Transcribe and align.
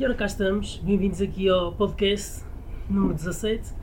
E 0.00 0.04
ora 0.06 0.14
cá 0.14 0.24
estamos, 0.24 0.78
bem-vindos 0.78 1.20
aqui 1.20 1.46
ao 1.46 1.74
podcast 1.74 2.42
número 2.88 3.12
17. 3.12 3.74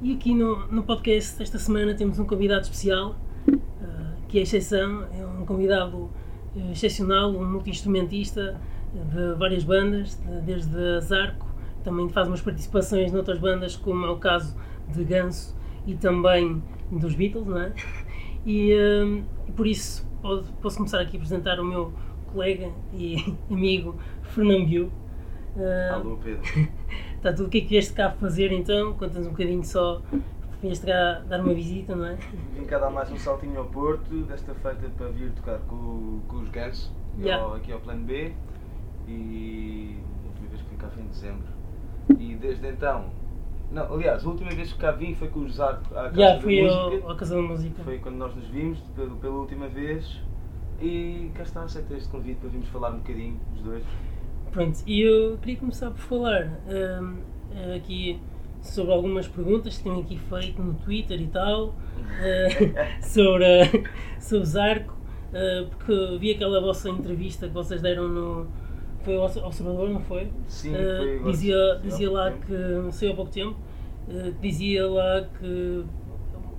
E 0.00 0.14
aqui 0.14 0.32
no, 0.32 0.66
no 0.68 0.82
podcast 0.82 1.38
desta 1.38 1.58
semana 1.58 1.92
temos 1.92 2.18
um 2.18 2.24
convidado 2.24 2.62
especial, 2.62 3.14
uh, 3.46 4.26
que 4.26 4.38
é 4.38 4.40
exceção, 4.40 5.06
é 5.12 5.26
um 5.26 5.44
convidado 5.44 5.98
uh, 5.98 6.72
excepcional, 6.72 7.30
um 7.30 7.44
multi-instrumentista 7.44 8.58
de 8.94 9.34
várias 9.38 9.64
bandas, 9.64 10.14
de, 10.14 10.40
desde 10.46 11.00
Zarco, 11.02 11.46
também 11.84 12.08
faz 12.08 12.26
umas 12.26 12.40
participações 12.40 13.12
noutras 13.12 13.38
bandas, 13.38 13.76
como 13.76 14.06
é 14.06 14.10
o 14.10 14.16
caso 14.16 14.56
de 14.88 15.04
Ganso 15.04 15.54
e 15.86 15.94
também 15.94 16.62
dos 16.90 17.14
Beatles, 17.14 17.46
não 17.46 17.60
é? 17.60 17.74
E, 18.46 18.72
uh, 18.72 19.52
por 19.52 19.66
isso 19.66 20.08
posso 20.62 20.78
começar 20.78 21.02
aqui 21.02 21.18
a 21.18 21.20
apresentar 21.20 21.60
o 21.60 21.64
meu 21.66 21.92
colega 22.32 22.70
e 22.94 23.36
amigo 23.52 23.94
Fernando 24.22 24.66
Biu. 24.66 25.05
Uh, 25.56 25.94
Alô 25.94 26.18
Pedro. 26.18 26.42
Está 27.16 27.32
tudo 27.34 27.46
o 27.46 27.48
que 27.48 27.58
é 27.58 27.60
que 27.62 27.68
vieste 27.68 27.94
cá 27.94 28.10
fazer 28.10 28.52
então? 28.52 28.92
Conta-nos 28.92 29.26
um 29.26 29.30
bocadinho 29.30 29.64
só. 29.64 30.02
Vieste 30.60 30.84
cá 30.84 31.22
dar 31.26 31.40
uma 31.40 31.54
visita, 31.54 31.96
não 31.96 32.04
é? 32.04 32.18
Vim 32.54 32.64
cá 32.64 32.78
dar 32.78 32.90
mais 32.90 33.10
um 33.10 33.16
saltinho 33.16 33.58
ao 33.58 33.64
Porto, 33.64 34.22
desta 34.24 34.54
feita 34.54 34.88
para 34.96 35.08
vir 35.08 35.32
tocar 35.32 35.58
com, 35.60 36.20
com 36.28 36.36
os 36.36 36.50
Gansos, 36.50 36.92
yeah. 37.18 37.56
aqui 37.56 37.72
ao 37.72 37.80
Plano 37.80 38.04
B. 38.04 38.32
E 39.08 39.96
a 40.24 40.28
última 40.28 40.48
vez 40.48 40.60
que 40.60 40.70
vim 40.70 40.76
cá 40.76 40.88
foi 40.88 41.02
em 41.02 41.06
dezembro. 41.06 41.48
E 42.18 42.34
desde 42.34 42.68
então 42.68 43.10
não, 43.70 43.94
aliás, 43.94 44.24
a 44.24 44.28
última 44.28 44.50
vez 44.50 44.72
que 44.72 44.78
cá 44.78 44.92
vim 44.92 45.14
foi 45.14 45.28
com 45.28 45.40
o 45.40 45.48
José 45.48 45.64
à 45.64 45.74
Casa 45.74 46.16
yeah, 46.16 46.36
da 46.36 46.42
fui 46.42 46.62
Música. 46.62 47.12
à 47.12 47.16
Casa 47.16 47.34
da 47.34 47.42
Música. 47.42 47.82
Foi 47.82 47.98
quando 47.98 48.16
nós 48.16 48.34
nos 48.34 48.46
vimos, 48.48 48.78
pela, 48.94 49.16
pela 49.16 49.34
última 49.34 49.68
vez. 49.68 50.20
E 50.80 51.30
cá 51.34 51.42
está, 51.42 51.62
aceitei 51.62 51.96
este 51.96 52.10
convite 52.10 52.38
para 52.38 52.50
virmos 52.50 52.68
falar 52.68 52.90
um 52.90 52.98
bocadinho, 52.98 53.40
os 53.54 53.62
dois. 53.62 53.82
Pronto, 54.56 54.78
e 54.86 55.02
eu 55.02 55.36
queria 55.36 55.58
começar 55.58 55.90
por 55.90 55.98
falar 55.98 56.50
um, 56.66 57.74
aqui 57.76 58.18
sobre 58.62 58.90
algumas 58.90 59.28
perguntas 59.28 59.76
que 59.76 59.84
tenho 59.84 60.00
aqui 60.00 60.16
feito 60.16 60.62
no 60.62 60.72
Twitter 60.72 61.20
e 61.20 61.26
tal, 61.26 61.66
uh, 61.66 61.74
sobre, 63.06 63.84
sobre 64.18 64.46
Zarco, 64.46 64.94
uh, 64.94 65.68
porque 65.68 66.16
vi 66.18 66.30
aquela 66.30 66.58
vossa 66.62 66.88
entrevista 66.88 67.46
que 67.46 67.52
vocês 67.52 67.82
deram 67.82 68.08
no. 68.08 68.46
Foi 69.04 69.16
ao 69.16 69.24
Observador, 69.24 69.90
não 69.90 70.00
foi? 70.00 70.30
Sim, 70.48 70.72
uh, 70.72 71.20
foi. 71.20 71.32
Dizia, 71.32 71.80
dizia 71.82 72.10
lá 72.10 72.32
que, 72.32 72.92
saiu 72.92 73.12
há 73.12 73.14
pouco 73.14 73.30
tempo, 73.30 73.58
dizia 74.40 74.86
lá 74.88 75.28
que 75.38 75.84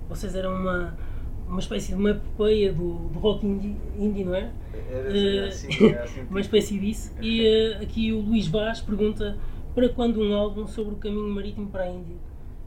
vocês 0.08 0.36
eram 0.36 0.54
uma 0.54 0.96
uma 1.48 1.60
espécie 1.60 1.88
de 1.88 1.94
uma 1.94 2.10
epopeia 2.10 2.72
do, 2.72 3.08
do 3.08 3.18
rock 3.18 3.46
indie, 3.46 3.76
indie, 3.96 4.24
não 4.24 4.34
é? 4.34 4.50
Era 4.90 5.48
assim, 5.48 5.68
assim, 5.68 5.86
era 5.88 6.04
assim 6.04 6.20
uma 6.30 6.40
espécie 6.40 6.78
disso. 6.78 7.14
E 7.20 7.76
uh, 7.76 7.82
aqui 7.82 8.12
o 8.12 8.20
Luís 8.20 8.46
Vaz 8.46 8.80
pergunta 8.80 9.36
para 9.74 9.88
quando 9.88 10.20
um 10.20 10.34
álbum 10.34 10.66
sobre 10.66 10.94
o 10.94 10.96
caminho 10.96 11.28
marítimo 11.28 11.68
para 11.68 11.84
a 11.84 11.88
Índia? 11.88 12.16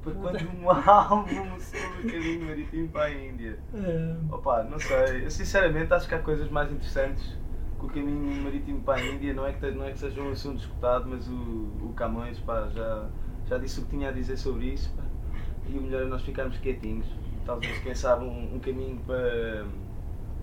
Para 0.03 0.13
quando 0.13 0.49
um 0.59 0.69
álbum 0.71 1.59
sobre 1.59 2.07
o 2.07 2.11
caminho 2.11 2.45
marítimo 2.45 2.87
para 2.89 3.03
a 3.03 3.13
Índia? 3.13 3.59
Uh... 3.73 4.35
Opa, 4.35 4.63
não 4.63 4.79
sei. 4.79 5.25
Eu 5.25 5.31
sinceramente 5.31 5.93
acho 5.93 6.07
que 6.07 6.15
há 6.15 6.19
coisas 6.19 6.49
mais 6.49 6.71
interessantes 6.71 7.37
que 7.79 7.85
o 7.85 7.89
caminho 7.89 8.43
marítimo 8.43 8.81
para 8.81 8.99
a 8.99 9.05
Índia. 9.05 9.33
Não 9.33 9.45
é 9.45 9.53
que, 9.53 9.71
não 9.71 9.85
é 9.85 9.91
que 9.91 9.99
seja 9.99 10.21
um 10.21 10.31
assunto 10.31 10.59
escutado, 10.59 11.07
mas 11.07 11.27
o, 11.27 11.33
o 11.83 11.93
Camões 11.95 12.39
pá, 12.39 12.67
já, 12.73 13.09
já 13.47 13.57
disse 13.57 13.79
o 13.79 13.83
que 13.83 13.91
tinha 13.91 14.09
a 14.09 14.11
dizer 14.11 14.37
sobre 14.37 14.65
isso. 14.65 14.91
Pá. 14.95 15.03
E 15.69 15.77
o 15.77 15.81
melhor 15.81 16.03
é 16.03 16.05
nós 16.05 16.23
ficarmos 16.23 16.57
quietinhos 16.57 17.05
talvez, 17.51 17.77
quem 17.79 17.93
sabe, 17.95 18.25
um, 18.25 18.55
um 18.55 18.59
caminho 18.59 18.97
para. 19.05 19.65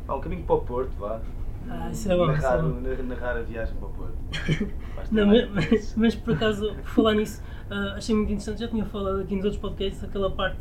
Ah, 0.07 0.15
um 0.15 0.21
caminho 0.21 0.45
para 0.45 0.57
o 0.57 0.61
Porto, 0.61 0.93
vá. 0.99 1.21
Ah, 1.69 1.91
isso 1.91 2.11
é 2.11 2.17
bom. 2.17 2.27
Narrar, 2.27 2.59
é 2.59 3.03
narrar 3.03 3.37
a 3.37 3.43
viagem 3.43 3.75
para 3.77 3.89
o 3.89 3.91
Porto. 3.91 4.19
Não, 5.11 5.27
mas, 5.27 5.51
mas, 5.51 5.95
mas, 5.97 6.15
por 6.15 6.35
acaso, 6.35 6.75
por 6.75 6.91
falar 6.91 7.15
nisso, 7.15 7.43
uh, 7.71 7.97
achei 7.97 8.15
muito 8.15 8.31
interessante. 8.31 8.61
Já 8.61 8.69
tinha 8.69 8.85
falado 8.85 9.21
aqui 9.21 9.35
nos 9.35 9.45
outros 9.45 9.61
podcasts, 9.61 10.03
aquela 10.05 10.31
parte 10.31 10.61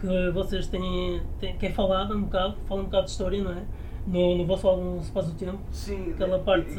que 0.00 0.30
vocês 0.32 0.66
têm, 0.66 1.22
têm 1.40 1.56
que 1.56 1.66
é 1.66 1.70
falada 1.70 2.14
um 2.14 2.22
bocado, 2.22 2.56
fala 2.66 2.80
um 2.80 2.84
bocado 2.84 3.04
de 3.04 3.10
história, 3.10 3.42
não 3.42 3.52
é? 3.52 3.64
No, 4.06 4.36
no 4.36 4.46
vosso 4.46 4.68
álbum 4.68 5.00
Se 5.00 5.10
Faz 5.12 5.28
o 5.28 5.34
Tempo. 5.34 5.58
Sim, 5.70 6.12
aquela 6.12 6.38
parte. 6.38 6.74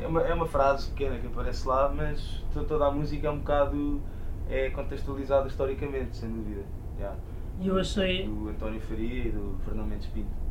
é, 0.00 0.06
uma, 0.06 0.22
é 0.22 0.34
uma 0.34 0.46
frase 0.46 0.88
pequena 0.90 1.18
que 1.18 1.26
aparece 1.26 1.68
lá, 1.68 1.88
mas 1.88 2.42
toda 2.66 2.86
a 2.86 2.90
música 2.90 3.28
é 3.28 3.30
um 3.30 3.38
bocado 3.38 4.02
é 4.48 4.70
contextualizada 4.70 5.48
historicamente, 5.48 6.16
sem 6.16 6.30
dúvida. 6.30 6.62
Yeah. 6.98 7.16
E 7.60 7.68
eu 7.68 7.78
achei. 7.78 8.26
Do 8.26 8.48
António 8.48 8.80
Faria 8.80 9.26
e 9.26 9.30
do 9.30 9.56
Fernando 9.64 9.88
Mendes 9.88 10.06
Pinto. 10.08 10.44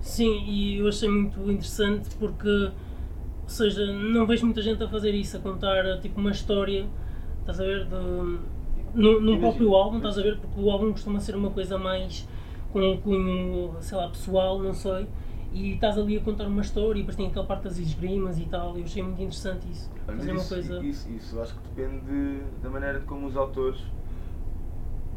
Sim, 0.00 0.44
e 0.46 0.78
eu 0.78 0.88
achei 0.88 1.08
muito 1.08 1.38
interessante 1.42 2.08
porque, 2.16 2.48
ou 2.48 3.48
seja, 3.48 3.86
não 3.92 4.26
vejo 4.26 4.46
muita 4.46 4.62
gente 4.62 4.82
a 4.82 4.88
fazer 4.88 5.14
isso, 5.14 5.36
a 5.36 5.40
contar 5.40 6.00
tipo 6.00 6.18
uma 6.18 6.30
história, 6.30 6.86
estás 7.40 7.60
a 7.60 7.64
ver, 7.64 7.84
de, 7.84 8.38
no, 8.94 9.20
num 9.20 9.38
próprio 9.38 9.74
álbum, 9.74 9.98
estás 9.98 10.18
a 10.18 10.22
ver, 10.22 10.38
porque 10.38 10.58
o 10.58 10.70
álbum 10.70 10.92
costuma 10.92 11.20
ser 11.20 11.36
uma 11.36 11.50
coisa 11.50 11.76
mais 11.76 12.26
com 12.72 12.80
um 12.80 12.96
cunho, 12.98 13.76
sei 13.80 13.98
lá, 13.98 14.08
pessoal, 14.08 14.58
não 14.58 14.72
sei, 14.72 15.06
e 15.52 15.74
estás 15.74 15.98
ali 15.98 16.16
a 16.16 16.20
contar 16.20 16.46
uma 16.46 16.62
história 16.62 16.98
e 16.98 17.02
depois 17.02 17.16
tem 17.16 17.26
aquela 17.26 17.44
parte 17.44 17.64
das 17.64 17.78
esgrimas 17.78 18.38
e 18.38 18.46
tal, 18.46 18.78
eu 18.78 18.84
achei 18.84 19.02
muito 19.02 19.20
interessante 19.20 19.70
isso. 19.70 19.90
Fazer 20.06 20.34
isso, 20.34 20.40
uma 20.40 20.48
coisa... 20.48 20.86
isso, 20.86 21.10
isso, 21.10 21.40
acho 21.40 21.54
que 21.54 21.60
depende 21.74 22.40
da 22.62 22.70
maneira 22.70 23.00
de 23.00 23.06
como 23.06 23.26
os 23.26 23.36
autores 23.36 23.80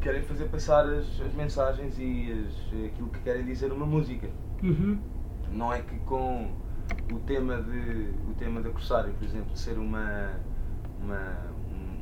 querem 0.03 0.21
fazer 0.21 0.45
passar 0.49 0.85
as, 0.85 1.21
as 1.21 1.33
mensagens 1.33 1.97
e 1.97 2.29
as, 2.31 2.85
aquilo 2.85 3.09
que 3.09 3.19
querem 3.19 3.45
dizer 3.45 3.71
uma 3.71 3.85
música. 3.85 4.29
Uhum. 4.61 4.99
Não 5.51 5.73
é 5.73 5.81
que 5.81 5.97
com 5.99 6.51
o 7.11 7.19
tema 7.19 7.61
de 7.61 8.13
o 8.29 8.33
tema 8.37 8.61
da 8.61 8.69
Corsário, 8.69 9.13
por 9.13 9.23
exemplo, 9.23 9.55
ser 9.55 9.77
uma 9.77 10.31
uma, 11.01 11.37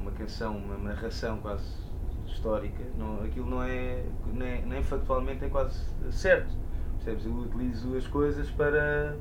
uma 0.02 0.12
canção, 0.12 0.58
uma 0.58 0.78
narração 0.78 1.38
quase 1.38 1.66
histórica, 2.26 2.84
não, 2.98 3.24
aquilo 3.24 3.50
não 3.50 3.62
é 3.62 4.04
nem, 4.34 4.66
nem 4.66 4.84
factualmente 4.84 5.46
é 5.46 5.50
quase 5.50 5.80
certo. 6.12 6.56
Percebes? 6.96 7.26
Eu 7.26 7.34
utilizo 7.34 7.96
as 7.96 8.08
coisas 8.08 8.50
para 8.50 9.16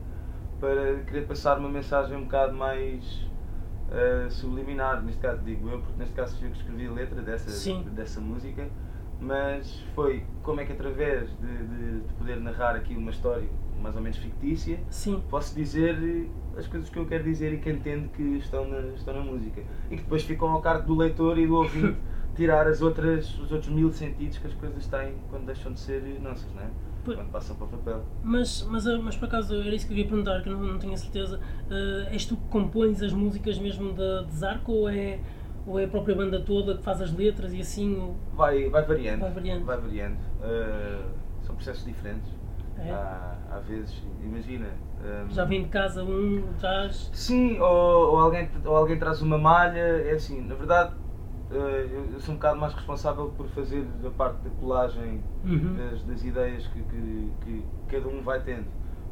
para 0.58 1.02
querer 1.04 1.26
passar 1.26 1.58
uma 1.58 1.68
mensagem 1.68 2.16
um 2.16 2.24
bocado 2.24 2.54
mais 2.54 3.29
uh, 3.90 4.30
subliminar, 4.30 5.02
neste 5.02 5.20
caso 5.20 5.42
digo 5.42 5.68
eu, 5.68 5.80
porque 5.80 5.98
neste 5.98 6.14
caso 6.14 6.36
fui 6.38 6.48
eu 6.48 6.52
que 6.52 6.58
escrevi 6.58 6.86
a 6.86 6.92
letra 6.92 7.22
dessa, 7.22 7.74
dessa 7.90 8.20
música, 8.20 8.68
mas 9.20 9.80
foi 9.94 10.24
como 10.42 10.60
é 10.60 10.64
que 10.64 10.72
através 10.72 11.28
de, 11.38 11.66
de, 11.66 12.00
de, 12.00 12.14
poder 12.14 12.40
narrar 12.40 12.74
aqui 12.76 12.96
uma 12.96 13.10
história 13.10 13.48
mais 13.80 13.94
ou 13.96 14.02
menos 14.02 14.18
fictícia, 14.18 14.78
Sim. 14.90 15.22
posso 15.28 15.54
dizer 15.54 16.28
as 16.56 16.66
coisas 16.66 16.88
que 16.88 16.98
eu 16.98 17.06
quero 17.06 17.24
dizer 17.24 17.52
e 17.52 17.58
que 17.58 17.70
entendo 17.70 18.10
que 18.10 18.22
estão 18.38 18.68
na, 18.68 18.80
estão 18.94 19.14
na 19.14 19.22
música. 19.22 19.62
E 19.90 19.96
que 19.96 20.02
depois 20.02 20.22
ficam 20.22 20.50
ao 20.50 20.60
cargo 20.60 20.86
do 20.86 20.94
leitor 20.94 21.38
e 21.38 21.46
do 21.46 21.54
ouvinte 21.54 21.96
tirar 22.36 22.66
as 22.66 22.82
outras, 22.82 23.38
os 23.38 23.50
outros 23.52 23.70
mil 23.72 23.90
sentidos 23.92 24.38
que 24.38 24.46
as 24.46 24.54
coisas 24.54 24.86
têm 24.86 25.14
quando 25.30 25.46
deixam 25.46 25.72
de 25.72 25.80
ser 25.80 26.02
nossas, 26.20 26.52
não 26.54 26.62
é? 26.62 26.70
Quando 27.04 27.30
passam 27.30 27.56
para 27.56 27.66
o 27.66 27.68
papel. 27.68 28.04
Mas, 28.22 28.62
mas, 28.62 28.86
eh, 28.86 28.96
mas 28.98 29.16
por 29.16 29.26
acaso 29.26 29.54
era 29.54 29.74
isso 29.74 29.86
que 29.86 29.92
eu 29.92 29.98
ia 29.98 30.06
perguntar, 30.06 30.42
que 30.42 30.48
não, 30.48 30.60
não 30.60 30.78
tinha 30.78 30.96
certeza. 30.96 31.38
Uh, 31.38 32.12
és 32.12 32.24
tu 32.24 32.36
que 32.36 32.48
compões 32.48 33.02
as 33.02 33.12
músicas 33.12 33.58
mesmo 33.58 33.92
de, 33.92 34.26
de 34.26 34.36
Zarco 34.36 34.72
ou 34.72 34.88
é, 34.88 35.18
ou 35.66 35.78
é 35.78 35.84
a 35.84 35.88
própria 35.88 36.14
banda 36.14 36.40
toda 36.40 36.76
que 36.76 36.82
faz 36.82 37.00
as 37.00 37.12
letras 37.12 37.52
e 37.52 37.60
assim? 37.60 38.14
Vai, 38.34 38.68
vai 38.68 38.84
variando. 38.84 39.20
Vai 39.20 39.32
variando. 39.32 39.64
Vai 39.64 39.76
variando. 39.78 40.16
Uh, 40.40 41.10
são 41.42 41.54
processos 41.54 41.84
diferentes. 41.84 42.30
É. 42.78 42.90
Há, 42.90 43.36
há 43.50 43.58
vezes, 43.58 44.02
imagina. 44.22 44.68
Um, 45.02 45.30
Já 45.30 45.44
vem 45.44 45.62
de 45.62 45.68
casa 45.68 46.04
um, 46.04 46.42
traz. 46.58 47.10
Sim, 47.12 47.58
ou, 47.58 48.12
ou, 48.12 48.18
alguém, 48.18 48.48
ou 48.64 48.76
alguém 48.76 48.98
traz 48.98 49.22
uma 49.22 49.38
malha, 49.38 49.78
é 49.78 50.12
assim, 50.12 50.40
na 50.42 50.54
verdade 50.54 50.94
eu 51.50 52.20
sou 52.20 52.34
um 52.34 52.36
bocado 52.36 52.60
mais 52.60 52.72
responsável 52.72 53.32
por 53.36 53.48
fazer 53.48 53.84
a 54.06 54.10
parte 54.10 54.40
da 54.42 54.50
colagem 54.50 55.20
uhum. 55.44 55.74
das, 55.76 56.02
das, 56.02 56.24
ideias 56.24 56.66
que, 56.68 56.80
que, 56.82 57.32
que, 57.40 57.64
cada 57.88 58.08
um 58.08 58.22
vai 58.22 58.40
tendo. 58.40 58.66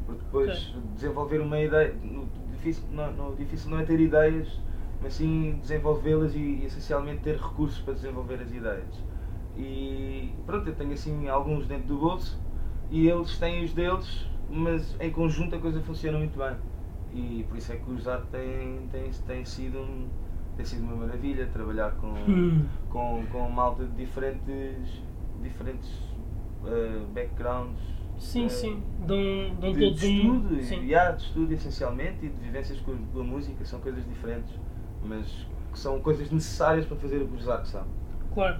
Porque 0.05 0.23
depois 0.23 0.69
okay. 0.69 0.81
desenvolver 0.95 1.41
uma 1.41 1.59
ideia. 1.59 1.93
No, 2.01 2.29
difícil, 2.51 2.83
não, 2.91 3.11
no, 3.11 3.35
difícil 3.35 3.69
não 3.69 3.79
é 3.79 3.83
ter 3.83 3.99
ideias, 3.99 4.47
mas 5.01 5.13
sim 5.15 5.59
desenvolvê-las 5.61 6.33
e, 6.33 6.39
e, 6.39 6.65
essencialmente 6.65 7.21
ter 7.21 7.35
recursos 7.35 7.79
para 7.79 7.93
desenvolver 7.93 8.41
as 8.41 8.51
ideias. 8.51 9.03
E 9.57 10.33
pronto, 10.45 10.69
eu 10.69 10.75
tenho 10.75 10.93
assim 10.93 11.27
alguns 11.27 11.67
dentro 11.67 11.87
do 11.87 11.97
bolso 11.97 12.39
e 12.89 13.09
eles 13.09 13.37
têm 13.37 13.65
os 13.65 13.73
deles, 13.73 14.25
mas 14.49 14.95
em 15.01 15.11
conjunto 15.11 15.55
a 15.55 15.59
coisa 15.59 15.81
funciona 15.81 16.17
muito 16.17 16.37
bem. 16.37 16.55
E 17.13 17.43
por 17.49 17.57
isso 17.57 17.73
é 17.73 17.75
que 17.75 17.91
o 17.91 17.99
Zar 17.99 18.21
tem, 18.31 18.87
tem, 18.91 19.11
tem 19.27 19.43
sido 19.43 19.79
um 19.79 20.07
tem 20.59 20.65
sido 20.65 20.83
uma 20.83 21.07
maravilha 21.07 21.47
trabalhar 21.47 21.91
com, 21.91 22.07
hum. 22.07 22.65
com, 22.89 23.23
com 23.31 23.49
malta 23.49 23.85
de 23.85 23.95
diferentes, 23.95 25.01
diferentes 25.41 25.89
uh, 26.63 27.07
backgrounds. 27.13 27.79
Sim, 28.17 28.47
uh, 28.47 28.49
sim. 28.49 28.83
Dão, 29.07 29.55
dão 29.57 29.71
de, 29.71 29.79
todos 29.79 29.99
de 30.01 30.17
estudo, 30.17 30.55
um... 30.55 30.61
sim. 30.61 30.81
Yeah, 30.81 31.15
de 31.15 31.23
estudo 31.23 31.53
essencialmente 31.53 32.25
e 32.25 32.27
de 32.27 32.41
vivências 32.41 32.77
com, 32.81 32.93
com 32.97 33.21
a 33.21 33.23
música, 33.23 33.63
são 33.63 33.79
coisas 33.79 34.05
diferentes, 34.05 34.53
mas 35.01 35.47
que 35.71 35.79
são 35.79 36.01
coisas 36.01 36.29
necessárias 36.29 36.85
para 36.85 36.97
fazer 36.97 37.21
o 37.21 37.27
que 37.29 37.41
sabe. 37.41 37.87
Claro. 38.33 38.59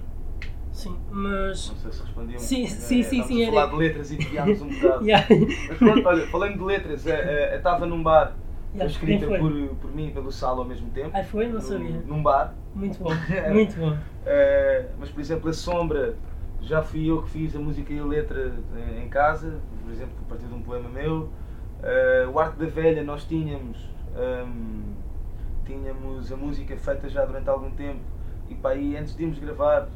Sim, 0.72 0.96
mas. 1.10 1.68
Não 1.68 1.76
sei 1.76 1.92
se 1.92 2.02
respondi 2.02 2.34
um 2.34 2.38
Sim, 2.38 2.66
sim, 2.66 3.02
sim, 3.02 3.22
sim. 3.24 3.44
A 3.44 3.46
falar 3.48 3.66
de 3.66 3.76
letras 3.76 4.10
e 4.10 4.16
desviámos 4.16 4.62
um 4.62 4.68
bocado. 4.80 5.04
yeah. 5.04 5.26
Mas 5.68 5.76
pronto, 5.76 6.08
olha, 6.08 6.26
falando 6.28 6.56
de 6.56 6.64
letras, 6.64 7.04
eu 7.06 7.58
estava 7.58 7.84
num 7.84 8.02
bar 8.02 8.39
Yeah, 8.74 8.86
escrita 8.90 9.26
foi? 9.26 9.38
por, 9.38 9.52
por 9.76 9.90
mim 9.92 10.08
e 10.08 10.10
pelo 10.12 10.30
Salo 10.30 10.60
ao 10.62 10.68
mesmo 10.68 10.90
tempo. 10.90 11.10
Ai, 11.14 11.24
foi? 11.24 11.46
Não 11.46 11.54
num- 11.54 11.60
sabia. 11.60 12.02
Num 12.06 12.22
bar. 12.22 12.54
Muito 12.74 12.98
bom, 13.02 13.10
muito 13.52 13.76
bom. 13.76 13.90
Uh, 13.90 14.90
mas, 14.98 15.10
por 15.10 15.20
exemplo, 15.20 15.50
a 15.50 15.52
Sombra, 15.52 16.14
já 16.60 16.82
fui 16.82 17.10
eu 17.10 17.22
que 17.22 17.30
fiz 17.30 17.56
a 17.56 17.58
música 17.58 17.92
e 17.92 17.98
a 17.98 18.04
letra 18.04 18.52
em, 18.76 19.04
em 19.04 19.08
casa, 19.08 19.58
por 19.82 19.90
exemplo, 19.90 20.12
a 20.24 20.28
partir 20.28 20.46
de 20.46 20.54
um 20.54 20.62
poema 20.62 20.88
meu. 20.88 21.30
Uh, 21.82 22.30
o 22.32 22.38
Arte 22.38 22.58
da 22.58 22.66
Velha, 22.66 23.02
nós 23.02 23.24
tínhamos, 23.24 23.78
um, 24.46 24.94
tínhamos 25.64 26.30
a 26.30 26.36
música 26.36 26.76
feita 26.76 27.08
já 27.08 27.24
durante 27.24 27.48
algum 27.48 27.70
tempo 27.70 28.00
e 28.48 28.54
para 28.54 28.70
aí, 28.76 28.96
antes 28.96 29.14
de 29.16 29.22
irmos 29.22 29.38
gravar, 29.38 29.88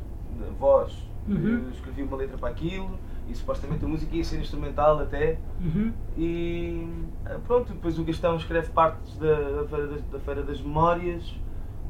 voz, 0.59 0.93
Uhum. 1.27 1.65
eu 1.65 1.71
escrevi 1.71 2.03
uma 2.03 2.17
letra 2.17 2.37
para 2.37 2.51
aquilo 2.51 2.99
e 3.29 3.35
supostamente 3.35 3.85
a 3.85 3.89
música 3.89 4.15
ia 4.15 4.25
ser 4.25 4.39
instrumental 4.41 4.99
até. 4.99 5.39
Uhum. 5.61 5.93
E 6.17 6.87
eh, 7.27 7.39
pronto, 7.47 7.73
depois 7.73 7.99
o 7.99 8.05
Gastão 8.05 8.37
escreve 8.37 8.69
partes 8.71 9.17
da, 9.19 9.35
da, 9.35 9.65
Feira, 9.69 9.87
das, 9.87 10.03
da 10.03 10.19
Feira 10.21 10.43
das 10.43 10.61
Memórias. 10.61 11.35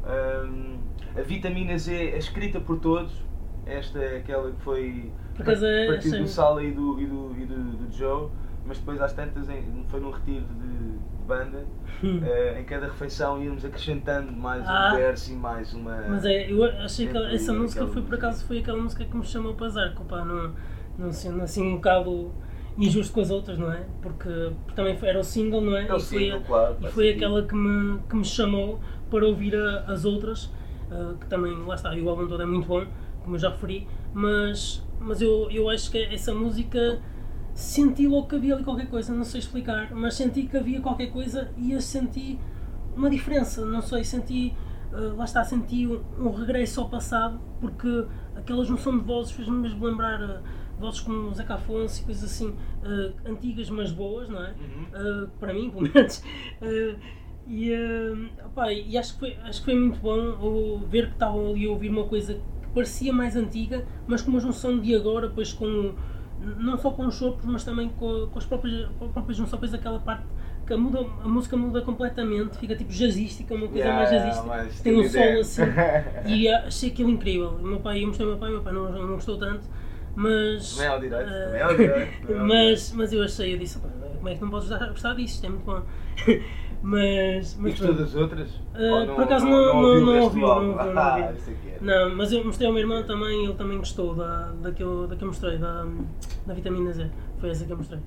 Hum, 0.07 0.77
a 1.17 1.23
Vitamina 1.23 1.77
Z 1.79 1.93
é 1.95 2.19
escrita 2.19 2.61
por 2.61 2.79
todos. 2.79 3.13
Esta 3.67 3.99
é 3.99 4.19
aquela 4.19 4.51
que 4.51 4.61
foi 4.61 5.11
Por 5.35 5.43
acaso 5.43 5.65
é- 5.65 5.89
a 5.89 5.93
partir 5.93 6.11
do 6.19 6.29
Sala 6.29 6.63
e 6.63 6.71
do, 6.71 7.01
e 7.01 7.07
do, 7.07 7.35
e 7.39 7.47
do, 7.47 7.55
do 7.87 7.93
Joe, 7.97 8.29
mas 8.67 8.79
depois 8.79 9.01
às 9.01 9.13
tantas 9.15 9.47
foi 9.89 10.01
num 10.01 10.11
retiro 10.11 10.45
de, 10.45 10.99
banda. 11.27 11.65
Hum. 12.03 12.21
eh, 12.23 12.61
em 12.61 12.65
cada 12.65 12.87
refeição 12.87 13.43
íamos 13.43 13.65
acrescentando 13.65 14.31
mais 14.33 14.63
Ah. 14.67 14.91
um 14.93 14.97
verso 14.97 15.33
e 15.33 15.37
mais 15.37 15.73
uma. 15.73 15.97
Mas 16.09 16.25
é, 16.27 16.51
eu 16.53 16.63
achei 16.65 17.07
que 17.07 17.17
essa 17.17 17.53
música 17.53 17.81
aquela 17.81 17.95
foi 17.95 18.03
por 18.03 18.11
música. 18.11 18.27
acaso 18.29 18.47
foi 18.47 18.59
aquela 18.59 18.79
música 18.83 19.05
que 19.05 19.17
me 19.17 19.25
chamou 19.25 19.55
para 19.55 19.67
azar, 19.67 19.95
pá, 20.07 20.25
não, 20.25 20.53
não 20.99 21.13
sendo 21.13 21.43
assim 21.43 21.63
um 21.63 21.75
bocado 21.77 22.31
injusto 22.77 23.13
com 23.13 23.21
as 23.21 23.31
outras, 23.31 23.59
não 23.59 23.71
é? 23.73 23.85
Porque, 24.03 24.29
também 24.75 24.97
foi- 24.97 25.09
era 25.09 25.21
o 25.21 25.25
single, 25.25 25.61
não 25.61 25.77
é? 25.77 25.83
É 25.83 25.85
e 25.85 25.89
foi, 25.89 26.01
single, 26.01 26.41
claro, 26.43 26.77
e 26.83 26.87
foi 26.89 27.11
aquela 27.11 27.43
que 27.47 27.55
me, 27.55 27.99
que 28.09 28.17
me 28.17 28.25
chamou 28.25 28.81
para 29.11 29.25
ouvir 29.27 29.55
a- 29.55 29.85
as 29.87 30.05
outras, 30.05 30.51
ah, 30.91 31.15
que 31.21 31.27
também, 31.27 31.57
lá 31.65 31.75
está, 31.77 31.93
o 31.95 32.09
álbum 32.09 32.27
todo 32.27 32.43
é 32.43 32.47
muito 32.47 32.67
bom, 32.67 32.85
como 33.23 33.37
eu 33.37 33.41
já 33.41 33.49
referi, 33.51 33.87
mas, 34.13 34.83
mas 35.01 35.21
eu, 35.21 35.49
eu 35.51 35.69
acho 35.71 35.91
que 35.91 35.99
essa 35.99 36.35
música 36.35 37.01
senti 37.55 38.07
logo 38.09 38.27
que 38.27 38.35
havia 38.37 38.55
ali 38.55 38.65
qualquer 38.65 38.89
coisa, 38.89 39.15
não 39.15 39.25
sei 39.25 39.39
explicar, 39.41 39.91
mas 39.95 40.15
senti 40.15 40.43
que 40.43 40.57
havia 40.57 40.81
qualquer 40.81 41.09
coisa 41.09 41.51
e 41.57 41.73
eu 41.73 41.81
senti 41.81 42.39
uma 42.97 43.09
diferença, 43.09 43.65
não 43.65 43.81
sei, 43.83 44.03
senti, 44.05 44.53
ah, 44.93 45.15
lá 45.17 45.25
está, 45.25 45.45
senti 45.45 45.87
um, 45.87 46.01
um 46.19 46.31
regresso 46.33 46.81
ao 46.81 46.89
passado, 46.89 47.41
porque 47.61 48.07
aquela 48.35 48.65
junção 48.65 48.99
de 48.99 49.05
vozes 49.05 49.33
fez-me 49.33 49.57
mesmo 49.59 49.85
lembrar 49.87 50.21
ah, 50.21 50.43
vozes 50.79 51.01
como 51.01 51.33
Zeca 51.35 51.55
Afonso 51.55 52.03
e 52.03 52.05
coisas 52.05 52.25
assim, 52.25 52.55
ah, 52.83 53.13
antigas 53.27 53.71
mas 53.71 53.91
boas, 53.93 54.29
não 54.29 54.43
é? 54.43 54.51
Uhum. 54.51 54.87
Ah, 54.93 55.27
para 55.39 55.53
mim, 55.53 55.71
pelo 55.71 55.83
menos. 55.93 56.23
Ah, 56.63 56.97
e, 57.47 57.73
opá, 58.47 58.73
e 58.73 58.97
acho, 58.97 59.15
que 59.15 59.21
foi, 59.21 59.37
acho 59.43 59.61
que 59.61 59.65
foi 59.67 59.75
muito 59.75 60.01
bom 60.01 60.79
ver 60.89 61.09
que 61.09 61.13
estavam 61.13 61.51
ali 61.51 61.67
a 61.67 61.71
ouvir 61.71 61.91
uma 61.91 62.05
coisa 62.05 62.35
que 62.35 62.69
parecia 62.75 63.13
mais 63.13 63.37
antiga, 63.37 63.85
mas 64.07 64.23
com 64.23 64.31
uma 64.31 64.41
junção 64.41 64.81
de 64.81 64.95
agora, 64.95 65.29
pois 65.29 65.53
com 65.53 65.95
não 66.59 66.77
só 66.77 66.91
com 66.91 67.07
os 67.07 67.15
sopros, 67.15 67.45
mas 67.47 67.65
também 67.65 67.89
com, 67.89 68.27
com 68.27 68.39
as 68.39 68.45
próprias, 68.45 68.89
com 68.99 69.07
a 69.07 69.09
própria 69.09 69.35
junção, 69.35 69.59
depois 69.59 69.73
aquela 69.73 69.99
parte 70.01 70.25
que 70.67 70.73
a, 70.73 70.79
muda, 70.79 71.01
a 71.23 71.29
música 71.29 71.57
muda 71.57 71.83
completamente, 71.83 72.57
fica 72.57 72.75
tipo 72.75 72.91
jazzística, 72.91 73.55
uma 73.55 73.69
coisa 73.69 73.85
Yeah, 73.85 73.99
mais 73.99 74.11
jazzística, 74.11 74.47
mais 74.47 74.81
tem 74.81 74.99
um 74.99 75.09
solo 75.09 75.41
assim, 75.41 75.63
e 76.27 76.49
achei 76.49 76.91
aquilo 76.91 77.11
incrível. 77.11 77.51
O 77.51 77.63
meu 77.63 77.81
pai, 77.81 78.03
eu 78.03 78.07
mostrei 78.09 78.27
ao 78.27 78.33
meu 78.33 78.41
pai, 78.41 78.51
meu 78.51 78.63
pai 78.63 78.73
não, 78.73 78.91
não 78.91 79.15
gostou 79.15 79.39
tanto, 79.39 79.69
mas. 80.15 80.73
Também 80.75 80.87
é 80.87 80.91
ao 80.91 81.01
direito, 81.01 81.29
ah, 81.29 81.45
também 81.45 81.61
é 81.61 81.63
ao 81.63 81.77
direito, 81.77 82.33
é 82.33 82.35
mas, 82.35 82.93
mas 82.93 83.13
eu 83.13 83.23
achei, 83.23 83.55
eu 83.55 83.59
disse, 83.59 83.79
"Pá, 83.79 83.89
como 84.17 84.29
é 84.29 84.35
que 84.35 84.41
não 84.43 84.51
podes 84.51 84.69
gostar, 84.69 85.15
disso? 85.15 85.35
Isto 85.35 85.47
é 85.47 85.49
muito 85.51 85.65
bom. 85.65 85.83
mas. 86.83 87.55
E 87.55 87.61
mas 87.61 87.71
gostou 87.73 87.89
pronto. 87.89 88.01
das 88.01 88.15
outras? 88.15 88.61
Ah, 88.75 88.79
Ou 88.79 89.15
por 89.15 89.25
acaso 89.25 89.47
não, 89.47 89.83
não, 89.83 90.01
não, 90.01 90.13
resto 90.13 90.25
ouviu, 90.25 90.41
do 90.41 90.47
não 90.47 90.55
ouviu, 90.55 90.95
não 90.95 91.01
Ah, 91.01 91.19
é 91.19 91.23
era. 91.23 91.81
Não, 91.81 92.17
mas 92.17 92.33
eu 92.33 92.45
mostrei 92.45 92.67
ao 92.67 92.73
meu 92.73 92.83
irmão 92.83 93.03
também, 93.03 93.45
ele 93.45 93.55
também 93.55 93.79
gostou 93.79 94.15
da, 94.15 94.53
da, 94.63 94.73
que, 94.73 94.83
eu, 94.83 95.07
da 95.07 95.17
que 95.17 95.23
eu 95.25 95.29
mostrei, 95.29 95.59
da, 95.59 95.87
da 96.47 96.55
vitamina 96.55 96.93
Z. 96.93 97.11
Foi 97.39 97.51
essa 97.51 97.65
que 97.65 97.73
eu 97.73 97.77
mostrei. 97.77 98.01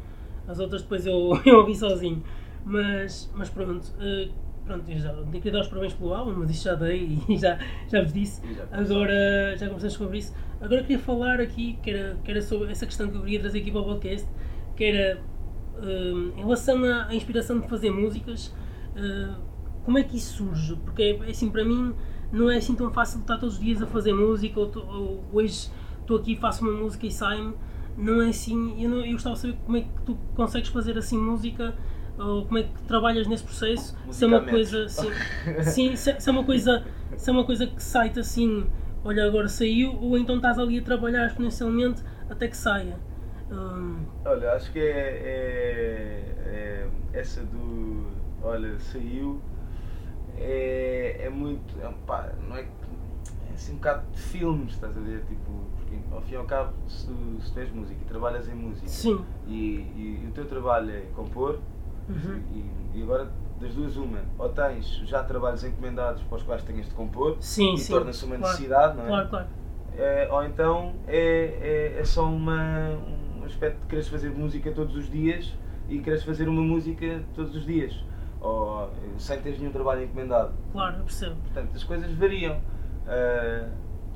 As 0.48 0.59
outras 0.59 0.81
depois 0.81 1.06
eu, 1.06 1.39
eu 1.45 1.57
ouvi 1.59 1.75
sozinho. 1.75 2.24
Mas, 2.65 3.31
mas 3.36 3.50
pronto, 3.50 3.88
eh, 4.00 4.30
pronto, 4.65 4.89
eu 4.92 5.00
já 5.00 5.13
tenho 5.13 5.42
que 5.42 5.51
dar 5.51 5.62
os 5.62 5.68
parabéns 5.68 5.94
pelo 5.94 6.13
álbum, 6.13 6.33
mas 6.38 6.50
isso 6.50 6.63
já 6.65 6.75
dei 6.75 7.18
e 7.30 7.38
já, 7.38 7.57
já 7.88 8.01
vos 8.01 8.12
disse. 8.13 8.42
E 8.45 8.54
já. 8.54 8.63
Agora 8.71 9.56
já 9.57 9.68
conversamos 9.68 9.94
sobre 9.94 10.18
isso. 10.18 10.33
Agora 10.59 10.81
queria 10.81 11.00
falar 11.00 11.39
aqui, 11.39 11.77
que 11.83 11.92
era, 11.92 12.18
que 12.24 12.31
era 12.31 12.42
sobre 12.42 12.71
essa 12.71 12.86
questão 12.86 13.09
que 13.09 13.15
eu 13.15 13.21
queria 13.21 13.39
trazer 13.39 13.59
aqui 13.59 13.71
para 13.71 13.81
o 13.81 13.86
podcast, 13.86 14.27
que 14.75 14.83
era 14.83 15.21
eh, 15.81 16.12
em 16.36 16.42
relação 16.42 16.83
à, 16.83 17.07
à 17.07 17.15
inspiração 17.15 17.59
de 17.59 17.68
fazer 17.68 17.92
músicas, 17.92 18.54
eh, 18.95 19.36
como 19.86 19.98
é 19.98 20.04
que 20.04 20.18
isso 20.18 20.38
surge? 20.38 20.75
Porque 20.83 21.18
é 21.25 21.30
assim, 21.30 21.50
para 21.50 21.63
mim 21.63 21.94
não 22.31 22.50
é 22.50 22.57
assim 22.57 22.75
tão 22.75 22.92
fácil 22.92 23.19
estar 23.21 23.38
todos 23.38 23.56
os 23.56 23.62
dias 23.62 23.81
a 23.81 23.86
fazer 23.86 24.13
música, 24.13 24.59
ou, 24.59 24.71
ou 24.75 25.24
hoje 25.31 25.69
estou 26.01 26.18
aqui 26.18 26.36
faço 26.36 26.63
uma 26.63 26.74
música 26.74 27.06
e 27.06 27.12
sai-me. 27.12 27.54
Não 27.95 28.21
é 28.21 28.30
assim, 28.30 28.81
eu, 28.81 28.89
não, 28.89 29.06
eu 29.06 29.13
gostava 29.13 29.36
de 29.36 29.42
saber 29.42 29.57
como 29.65 29.77
é 29.77 29.81
que 29.81 30.01
tu 30.06 30.15
consegues 30.36 30.69
fazer 30.69 30.98
assim 30.98 31.18
música, 31.18 31.75
ou 32.18 32.45
como 32.45 32.57
é 32.57 32.63
que 32.63 32.83
trabalhas 32.83 33.27
nesse 33.27 33.44
processo, 33.44 33.95
se 34.12 34.24
é 34.24 34.27
uma 34.27 34.42
coisa, 34.42 34.89
sim, 34.89 35.09
sim 35.63 35.95
se, 35.95 36.19
se 36.19 36.30
é 36.30 36.31
uma 36.31 36.44
coisa, 36.44 36.86
se 37.15 37.30
é 37.30 37.33
uma 37.33 37.44
coisa 37.44 37.68
que 37.68 37.81
sai-te 37.81 38.19
assim, 38.19 38.65
olha 39.03 39.25
agora 39.25 39.47
saiu, 39.47 39.97
ou 40.01 40.17
então 40.17 40.35
estás 40.38 40.57
ali 40.59 40.79
a 40.79 40.81
trabalhar 40.81 41.25
exponencialmente 41.27 42.01
até 42.29 42.47
que 42.47 42.57
saia. 42.57 42.97
Hum, 43.51 44.05
Olha, 44.25 44.51
acho 44.53 44.71
que 44.71 44.79
é, 44.79 44.83
é- 46.44 46.88
é 47.13 47.19
essa 47.19 47.41
do. 47.44 48.07
Olha, 48.41 48.77
saiu. 48.79 49.41
É, 50.38 51.17
é 51.21 51.29
muito. 51.29 51.73
É, 51.81 51.89
pá, 52.05 52.29
não 52.47 52.55
é. 52.57 52.61
É 53.49 53.53
assim 53.53 53.73
um 53.73 53.75
bocado 53.77 54.03
de 54.11 54.19
filmes, 54.21 54.73
estás 54.73 54.95
a 54.95 54.99
ver? 54.99 55.21
Tipo, 55.27 55.51
porque 55.77 55.95
ao 56.11 56.21
fim 56.21 56.33
e 56.33 56.38
ao 56.38 56.44
cabo, 56.45 56.73
se 56.88 57.07
tu, 57.07 57.41
se 57.41 57.51
tu 57.53 57.59
és 57.59 57.71
músico 57.71 57.99
e 58.01 58.05
trabalhas 58.05 58.47
em 58.47 58.53
música 58.53 58.88
sim. 58.88 59.23
e, 59.47 59.55
e, 59.55 60.25
o 60.27 60.31
teu 60.31 60.45
trabalho 60.45 60.91
é 60.91 61.01
compor, 61.15 61.59
Uhum. 62.09 62.41
e, 62.53 62.99
e 62.99 63.03
agora 63.03 63.29
das 63.59 63.74
duas, 63.74 63.95
uma, 63.98 64.19
ou 64.38 64.50
tens 64.50 64.86
já 65.06 65.24
trabalhos 65.24 65.63
encomendados 65.63 66.21
para 66.24 66.38
os 66.38 66.44
quais 66.44 66.63
tenhas 66.63 66.88
de 66.88 66.94
compor 66.94 67.38
Sim, 67.39 67.75
e 67.75 67.86
torna-se 67.88 68.24
uma 68.25 68.36
Claro, 68.38 68.51
necessidade, 68.54 68.98
não 68.98 69.04
é? 69.04 69.07
Claro, 69.07 69.30
claro. 69.30 69.48
É, 69.98 70.27
ou 70.31 70.44
então 70.44 70.94
é, 71.07 71.94
é, 71.95 72.00
é 72.00 72.04
só 72.06 72.25
uma, 72.25 72.89
um 73.39 73.44
aspecto 73.45 73.80
de 73.81 73.86
quereres 73.88 74.07
fazer 74.07 74.30
música 74.30 74.71
todos 74.71 74.95
os 74.95 75.09
dias 75.09 75.51
e 75.89 75.99
queres 75.99 76.23
fazer 76.23 76.47
uma 76.47 76.61
música 76.61 77.23
todos 77.33 77.56
os 77.56 77.66
dias, 77.66 77.95
ou 78.40 78.92
sem 79.18 79.42
teres 79.42 79.57
nenhum 79.59 79.71
trabalho 79.71 80.04
encomendado. 80.04 80.54
Claro, 80.71 80.97
eu 80.97 81.04
percebo. 81.04 81.35
Portanto, 81.42 81.71
as 81.76 81.83
coisas 81.83 82.11
variam. 82.14 82.59
Ah, 83.07 83.69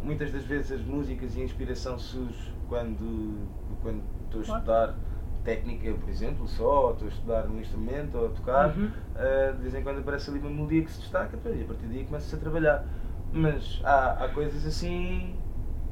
muitas 0.03 0.31
das 0.31 0.43
vezes 0.43 0.71
as 0.71 0.81
músicas 0.85 1.35
e 1.35 1.41
a 1.41 1.43
inspiração 1.45 1.97
surge 1.97 2.51
quando, 2.67 3.47
quando 3.81 4.01
estou 4.25 4.41
a 4.41 4.43
Claro. 4.43 4.59
estudar 4.59 4.95
técnica, 5.43 5.91
por 5.93 6.09
exemplo, 6.09 6.47
só, 6.47 6.85
ou 6.87 6.91
estou 6.93 7.07
a 7.07 7.11
estudar 7.11 7.47
um 7.47 7.59
instrumento 7.59 8.17
ou 8.17 8.27
a 8.27 8.29
tocar, 8.29 8.69
Uhum. 8.77 8.89
ah, 9.15 9.51
de 9.55 9.61
vez 9.61 9.75
em 9.75 9.81
quando 9.83 9.99
aparece 9.99 10.29
ali 10.29 10.39
uma 10.39 10.49
melodia 10.49 10.83
que 10.83 10.91
se 10.91 10.99
destaca 11.01 11.37
e 11.45 11.61
a 11.61 11.65
partir 11.65 11.85
daí 11.87 12.03
começa-se 12.05 12.35
a 12.35 12.37
trabalhar. 12.39 12.85
Mas 13.33 13.79
há, 13.83 14.25
há 14.25 14.27
coisas 14.29 14.65
assim, 14.65 15.33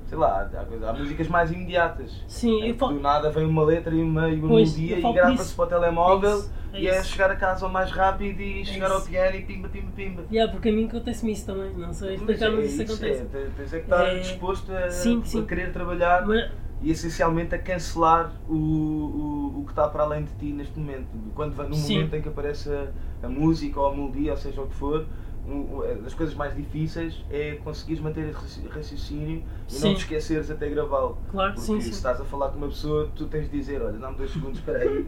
sei 0.07 0.17
lá, 0.17 0.49
há, 0.53 0.89
há 0.89 0.93
músicas 0.93 1.27
mais 1.29 1.51
imediatas. 1.51 2.23
Sim, 2.27 2.63
eu 2.63 2.73
que 2.73 2.79
falo. 2.79 2.93
do 2.95 2.99
nada 2.99 3.29
vem 3.31 3.45
uma 3.45 3.63
letra 3.63 3.95
e 3.95 4.01
uma, 4.03 4.29
e 4.29 4.37
uma 4.39 4.47
Pois, 4.49 4.69
melodia 4.77 4.99
eu 4.99 5.09
e 5.09 5.13
grava-se 5.13 5.55
para 5.55 5.65
o 5.65 5.67
telemóvel 5.67 6.29
É 6.29 6.37
isso, 6.37 6.51
é 6.73 6.81
e 6.81 6.87
é 6.87 6.99
isso. 6.99 7.07
chegar 7.09 7.31
a 7.31 7.35
casa 7.35 7.65
o 7.65 7.69
mais 7.71 7.89
rápido 7.91 8.41
e 8.41 8.65
chegar 8.65 8.91
ao 8.91 8.99
isso. 8.99 9.09
piano 9.09 9.35
e 9.37 9.41
pimba, 9.41 9.69
pimba, 9.69 9.91
pimba. 9.95 10.23
Yeah, 10.29 10.51
porque 10.51 10.69
a 10.69 10.71
mim 10.73 10.85
acontece-me 10.87 11.31
isso 11.31 11.45
também, 11.45 11.73
não 11.75 11.93
sei 11.93 12.11
Mas 12.11 12.19
explicar, 12.19 12.51
mas 12.51 12.59
é 12.59 12.67
isso 12.67 12.81
isso, 12.83 12.93
acontece. 12.93 13.21
é, 13.21 13.25
tens- 13.55 13.73
é 13.73 13.77
que 13.79 13.83
estar 13.85 14.05
É, 14.05 14.19
disposto 14.19 14.71
a, 14.73 14.89
sim, 14.89 15.21
a 15.21 15.25
sim. 15.25 15.45
querer 15.45 15.71
trabalhar 15.71 16.25
Mas, 16.27 16.51
e 16.81 16.91
essencialmente 16.91 17.53
a 17.55 17.59
cancelar 17.59 18.33
o, 18.47 18.53
o, 18.53 19.59
o 19.59 19.63
que 19.65 19.71
está 19.71 19.87
para 19.87 20.03
além 20.03 20.23
de 20.23 20.31
ti 20.35 20.51
neste 20.53 20.79
momento. 20.79 21.07
Quando 21.35 21.55
no 21.67 21.75
Sim. 21.75 21.95
momento 21.95 22.15
em 22.15 22.21
que 22.21 22.29
aparece 22.29 22.69
a, 22.69 22.87
a 23.23 23.29
música 23.29 23.79
ou 23.79 23.87
a 23.87 23.95
melodia, 23.95 24.31
ou 24.31 24.37
seja 24.37 24.61
o 24.61 24.67
que 24.67 24.75
for, 24.75 25.05
um, 25.47 25.79
um, 25.79 26.01
das 26.03 26.13
coisas 26.13 26.35
mais 26.35 26.55
difíceis 26.55 27.25
é 27.29 27.55
conseguires 27.63 28.01
manter 28.03 28.29
esse 28.29 28.39
raci- 28.39 28.67
raciocínio 28.67 29.43
e 29.67 29.73
Sim. 29.73 29.87
não 29.87 29.93
te 29.95 29.99
esqueceres 30.01 30.51
até 30.51 30.69
gravá-lo. 30.69 31.17
Claro, 31.31 31.53
Porque 31.53 31.65
sim, 31.65 31.79
se 31.81 31.87
sim. 31.87 31.93
estás 31.93 32.21
a 32.21 32.25
falar 32.25 32.49
com 32.49 32.57
uma 32.57 32.67
pessoa, 32.67 33.09
tu 33.15 33.25
tens 33.25 33.49
de 33.49 33.57
dizer, 33.57 33.81
olha, 33.81 33.97
dá-me 33.97 34.17
dois 34.17 34.31
segundos, 34.31 34.59
espera 34.59 34.79
aí. 34.79 35.07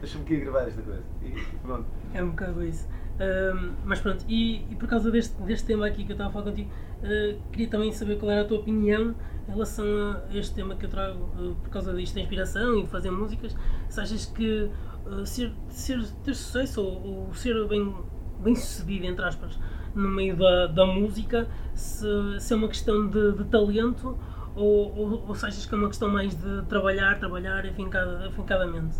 Deixa-me 0.00 0.24
aqui 0.24 0.36
gravar 0.38 0.62
esta 0.66 0.82
coisa. 0.82 1.02
E 1.22 1.32
pronto. 1.62 1.84
É 2.12 2.22
um 2.22 2.30
bocado 2.30 2.64
isso. 2.64 2.88
Mas 3.84 4.00
pronto, 4.00 4.24
e, 4.28 4.64
e 4.70 4.76
por 4.76 4.88
causa 4.88 5.10
deste, 5.10 5.40
deste 5.42 5.66
tema 5.66 5.86
aqui 5.86 6.04
que 6.04 6.12
eu 6.12 6.14
estava 6.14 6.30
a 6.30 6.32
falar 6.32 6.46
contigo, 6.46 6.70
ah, 7.02 7.36
queria 7.52 7.68
também 7.68 7.92
saber 7.92 8.18
qual 8.18 8.30
era 8.30 8.42
a 8.42 8.44
tua 8.44 8.58
opinião 8.58 9.14
em 9.48 9.52
relação 9.52 9.84
a 9.84 10.36
este 10.36 10.54
tema 10.54 10.74
que 10.76 10.84
eu 10.84 10.90
trago 10.90 11.28
ah, 11.36 11.54
por 11.62 11.70
causa 11.70 11.94
disto 11.94 12.14
da 12.14 12.20
inspiração 12.20 12.78
e 12.78 12.82
de 12.82 12.88
fazer 12.88 13.10
músicas. 13.10 13.56
Se 13.88 14.00
achas 14.00 14.26
que 14.26 14.70
ah, 15.06 15.24
ser, 15.24 15.52
ser, 15.68 16.04
ter 16.24 16.34
sucesso 16.34 16.82
ou, 16.82 17.26
ou 17.26 17.34
ser 17.34 17.66
bem, 17.66 17.94
bem 18.40 18.54
sucedido, 18.54 19.06
entre 19.06 19.24
aspas, 19.24 19.58
no 19.94 20.08
meio 20.08 20.36
da, 20.36 20.66
da 20.66 20.86
música, 20.86 21.48
se, 21.74 22.06
se 22.38 22.52
é 22.52 22.56
uma 22.56 22.68
questão 22.68 23.08
de, 23.08 23.32
de 23.32 23.44
talento 23.44 24.18
ou, 24.54 24.96
ou, 24.96 25.28
ou 25.28 25.34
se 25.34 25.46
achas 25.46 25.64
que 25.64 25.74
é 25.74 25.78
uma 25.78 25.88
questão 25.88 26.08
mais 26.08 26.34
de 26.34 26.62
trabalhar, 26.66 27.18
trabalhar 27.18 27.66
afincada, 27.66 28.26
afincadamente? 28.26 28.96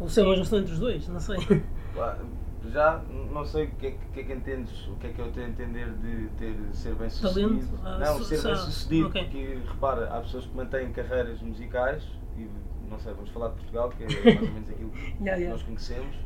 Ou 0.00 0.08
se 0.08 0.20
é 0.20 0.24
uma 0.24 0.36
junção 0.36 0.58
entre 0.58 0.72
os 0.72 0.78
dois, 0.78 1.08
não 1.08 1.20
sei. 1.20 1.38
Já 2.72 3.00
não 3.32 3.44
sei 3.44 3.64
o 3.66 3.70
que, 3.72 3.86
é, 3.86 3.90
que- 4.12 4.20
é 4.20 4.22
que 4.24 4.32
entendes, 4.32 4.86
o 4.88 4.96
que 4.96 5.06
é 5.08 5.10
que 5.10 5.18
eu 5.20 5.30
tenho 5.32 5.46
a 5.46 5.48
entender 5.50 5.90
de 5.94 6.28
ter, 6.38 6.56
ser 6.72 6.94
bem 6.94 7.08
sucedido. 7.10 7.76
Talento? 7.76 7.80
Ah, 7.84 7.98
não, 7.98 8.22
ser 8.24 8.42
bem 8.42 8.56
sucedido, 8.56 9.08
ok. 9.08 9.24
porque 9.24 9.58
repara, 9.68 10.08
há 10.10 10.20
pessoas 10.20 10.46
que 10.46 10.56
mantêm 10.56 10.92
carreiras 10.92 11.40
musicais 11.42 12.02
e 12.36 12.48
não 12.90 12.98
sei, 12.98 13.12
vamos 13.14 13.30
falar 13.30 13.48
de 13.48 13.54
Portugal, 13.54 13.90
que 13.90 14.02
é 14.02 14.06
mais 14.06 14.46
ou 14.46 14.52
menos 14.52 14.70
aquilo 14.70 14.90
que 15.18 15.22
Yeah, 15.22 15.36
yeah. 15.36 15.50
nós 15.52 15.62
conhecemos. 15.62 16.16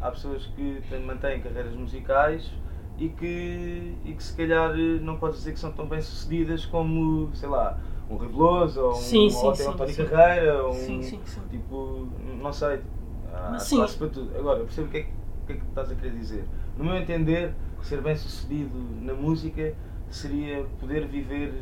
Há 0.00 0.10
pessoas 0.10 0.46
que 0.46 0.82
têm, 0.88 1.00
mantêm 1.04 1.40
carreiras 1.40 1.74
musicais 1.74 2.50
e 2.98 3.08
que, 3.08 3.94
e 4.04 4.12
que 4.14 4.22
se 4.22 4.34
calhar 4.34 4.74
não 4.76 5.16
podes 5.18 5.38
dizer 5.38 5.52
que 5.52 5.58
são 5.60 5.72
tão 5.72 5.86
bem 5.86 6.00
sucedidas 6.00 6.64
como, 6.66 7.30
sei 7.34 7.48
lá, 7.48 7.78
um 8.08 8.16
Riveloso 8.16 8.80
ou 8.80 8.92
um, 8.92 8.94
Sim, 8.96 9.30
sim, 9.30 9.46
ou 9.46 9.54
sim, 9.54 9.68
um 9.68 9.76
Tony 9.76 9.92
sim. 9.92 10.06
Carreira, 10.06 10.62
ou 10.64 10.72
um, 10.72 10.74
Sim, 10.74 11.02
sim, 11.02 11.20
sim. 11.26 11.40
tipo, 11.50 12.08
não 12.42 12.52
sei, 12.52 12.80
há 13.34 13.56
espaço 13.56 13.98
para 13.98 14.08
tudo. 14.08 14.36
Agora, 14.36 14.58
eu 14.60 14.64
percebo 14.64 14.88
o 14.88 14.90
que, 14.90 14.96
é 14.98 15.02
que, 15.02 15.10
que 15.54 15.58
é 15.58 15.60
que 15.60 15.68
estás 15.68 15.90
a 15.90 15.94
querer 15.94 16.12
dizer. 16.12 16.44
No 16.76 16.84
meu 16.84 16.96
entender, 16.96 17.54
ser 17.82 18.00
bem 18.00 18.16
sucedido 18.16 18.76
na 19.02 19.14
música 19.14 19.74
seria 20.10 20.64
poder 20.78 21.06
viver 21.06 21.52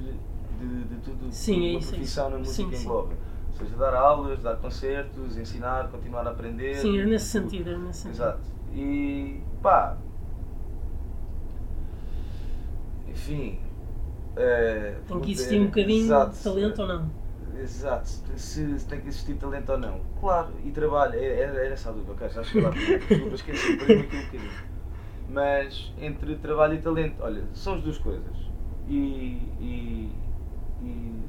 de, 0.60 0.84
de 0.84 0.96
tudo 1.02 1.30
Sim, 1.30 1.54
que 1.54 1.66
é 1.66 1.70
uma 1.70 1.78
isso, 1.78 1.88
é 1.88 1.96
profissão 1.96 2.26
isso. 2.28 2.32
na 2.32 2.38
música 2.38 2.76
sim. 2.76 2.82
engloba. 2.84 3.14
Ou 3.52 3.56
seja, 3.58 3.76
dar 3.76 3.94
aulas, 3.94 4.40
dar 4.42 4.56
concertos, 4.56 5.36
ensinar, 5.36 5.88
continuar 5.88 6.26
a 6.26 6.30
aprender. 6.30 6.76
Sim, 6.76 6.98
é 7.00 7.06
nesse 7.06 7.26
sentido, 7.26 7.70
é 7.70 7.78
nesse 7.78 8.00
sentido. 8.00 8.14
Exato. 8.22 8.40
E 8.72 9.40
pá. 9.62 9.96
Enfim. 13.08 13.58
eh, 14.36 14.96
Tem 15.06 15.20
que 15.20 15.32
existir 15.32 15.60
um 15.60 15.66
bocadinho 15.66 16.30
de 16.30 16.38
talento 16.42 16.82
ou 16.82 16.88
não? 16.88 17.10
Exato, 17.60 18.08
se, 18.36 18.86
tem 18.88 19.00
que 19.00 19.08
existir 19.08 19.34
talento 19.34 19.72
ou 19.72 19.78
não. 19.78 20.00
Claro, 20.20 20.50
e 20.64 20.70
trabalho, 20.70 21.14
era, 21.14 21.64
era 21.64 21.72
essa 21.74 21.88
a 21.90 21.92
dúvida, 21.92 22.12
ok, 22.12 22.28
já 22.28 22.42
cheguei 22.44 22.62
lá, 22.62 22.70
desculpa, 23.08 23.34
esqueci, 23.34 23.76
perdi-me 23.76 24.00
aqui 24.02 24.16
um 24.16 24.20
bocadinho. 24.22 24.50
Mas 25.28 25.92
entre 26.00 26.36
trabalho 26.36 26.74
e 26.74 26.78
talento, 26.78 27.16
olha, 27.20 27.44
são 27.52 27.74
as 27.74 27.82
duas 27.82 27.98
coisas. 27.98 28.36
E, 28.88 29.42
e, 29.60 30.12
e 30.82 31.22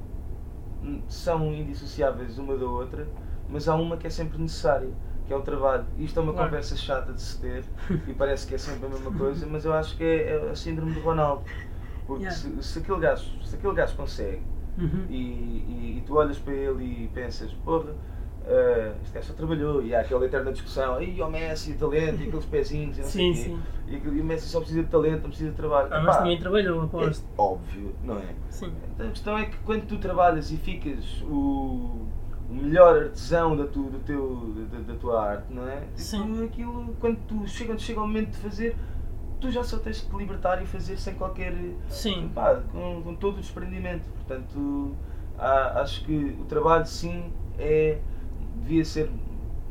são 1.07 1.53
indissociáveis 1.53 2.37
uma 2.37 2.55
da 2.55 2.65
outra, 2.65 3.07
mas 3.49 3.67
há 3.67 3.75
uma 3.75 3.97
que 3.97 4.07
é 4.07 4.09
sempre 4.09 4.37
necessária, 4.37 4.89
que 5.27 5.33
é 5.33 5.35
o 5.35 5.41
trabalho. 5.41 5.85
Isto 5.97 6.19
é 6.19 6.23
uma 6.23 6.33
Claro. 6.33 6.47
conversa 6.49 6.75
chata 6.75 7.11
de 7.11 7.21
se 7.21 7.39
ter 7.39 7.63
e 8.07 8.13
parece 8.15 8.47
que 8.47 8.55
é 8.55 8.57
sempre 8.57 8.85
a 8.85 8.89
mesma 8.89 9.11
coisa, 9.11 9.45
mas 9.45 9.65
eu 9.65 9.73
acho 9.73 9.97
que 9.97 10.03
é, 10.03 10.35
é 10.35 10.49
a 10.51 10.55
síndrome 10.55 10.93
do 10.93 11.01
Ronaldo. 11.01 11.43
Porque 12.07 12.23
Yeah. 12.23 12.39
se, 12.39 12.63
se, 12.63 12.79
aquele 12.79 12.99
gajo, 12.99 13.29
se 13.45 13.55
aquele 13.55 13.73
gajo 13.73 13.95
consegue 13.95 14.41
Uhum. 14.79 15.05
e, 15.09 15.15
e, 15.15 15.97
e 15.97 16.03
tu 16.05 16.15
olhas 16.15 16.37
para 16.37 16.53
ele 16.53 16.83
e 16.83 17.07
pensas, 17.13 17.51
porra, 17.65 17.93
eh, 18.45 18.93
este 19.03 19.13
gajo 19.13 19.27
só 19.27 19.33
trabalhou, 19.33 19.83
e 19.83 19.93
há 19.93 20.01
aquela 20.01 20.25
eterna 20.25 20.51
discussão, 20.51 20.95
aí 20.95 21.21
o 21.21 21.29
Messi, 21.29 21.73
o 21.73 21.77
talento, 21.77 22.21
e 22.23 22.27
aqueles 22.27 22.45
pezinhos, 22.45 22.97
e 22.97 23.01
não 23.01 23.07
sei 23.07 23.33
Sim, 23.33 23.53
o 23.53 23.57
quê. 23.57 23.61
E, 23.87 24.17
e 24.17 24.21
o 24.21 24.23
Messi 24.23 24.47
só 24.47 24.59
precisa 24.59 24.81
de 24.81 24.89
talento, 24.89 25.21
não 25.23 25.29
precisa 25.29 25.51
de 25.51 25.55
trabalho. 25.55 25.89
Ah, 25.91 26.01
mas 26.01 26.17
também 26.17 26.39
trabalhou, 26.39 26.81
aposto. 26.81 27.23
é 27.23 27.41
óbvio, 27.41 27.95
não 28.03 28.17
é? 28.17 28.33
Sim. 28.49 28.73
Então, 28.95 29.07
a 29.07 29.09
questão 29.09 29.37
é 29.37 29.45
que 29.45 29.57
quando 29.57 29.85
tu 29.85 29.97
trabalhas 29.97 30.51
e 30.51 30.57
ficas 30.57 31.21
o, 31.23 32.07
o 32.49 32.53
melhor 32.53 33.03
artesão 33.03 33.55
da, 33.55 33.67
tu, 33.67 33.83
do 33.83 33.99
teu, 33.99 34.53
da, 34.71 34.93
da 34.93 34.99
tua 34.99 35.23
arte, 35.23 35.53
não 35.53 35.67
é? 35.67 35.83
Sim. 35.93 36.43
aquilo, 36.43 36.95
quando 36.99 37.17
tu 37.27 37.47
chega, 37.47 37.73
quando 37.73 37.81
chega 37.81 37.99
o 37.99 38.07
momento 38.07 38.31
de 38.31 38.37
fazer, 38.37 38.75
tu 39.39 39.51
já 39.51 39.63
só 39.63 39.77
tens 39.77 40.01
que 40.01 40.09
te 40.09 40.15
libertar 40.17 40.61
e 40.61 40.65
fazer 40.65 40.97
sem 40.97 41.13
qualquer. 41.15 41.53
Sim. 41.87 42.29
Pá, 42.33 42.55
com, 42.71 43.01
com 43.01 43.15
todo 43.15 43.37
o 43.37 43.41
desprendimento. 43.41 44.03
Portanto, 44.15 44.95
há- 45.37 45.81
acho 45.81 46.03
que 46.03 46.37
o 46.39 46.45
trabalho, 46.45 46.85
sim, 46.85 47.31
é, 47.57 47.99
devia 48.55 48.83
ser 48.85 49.09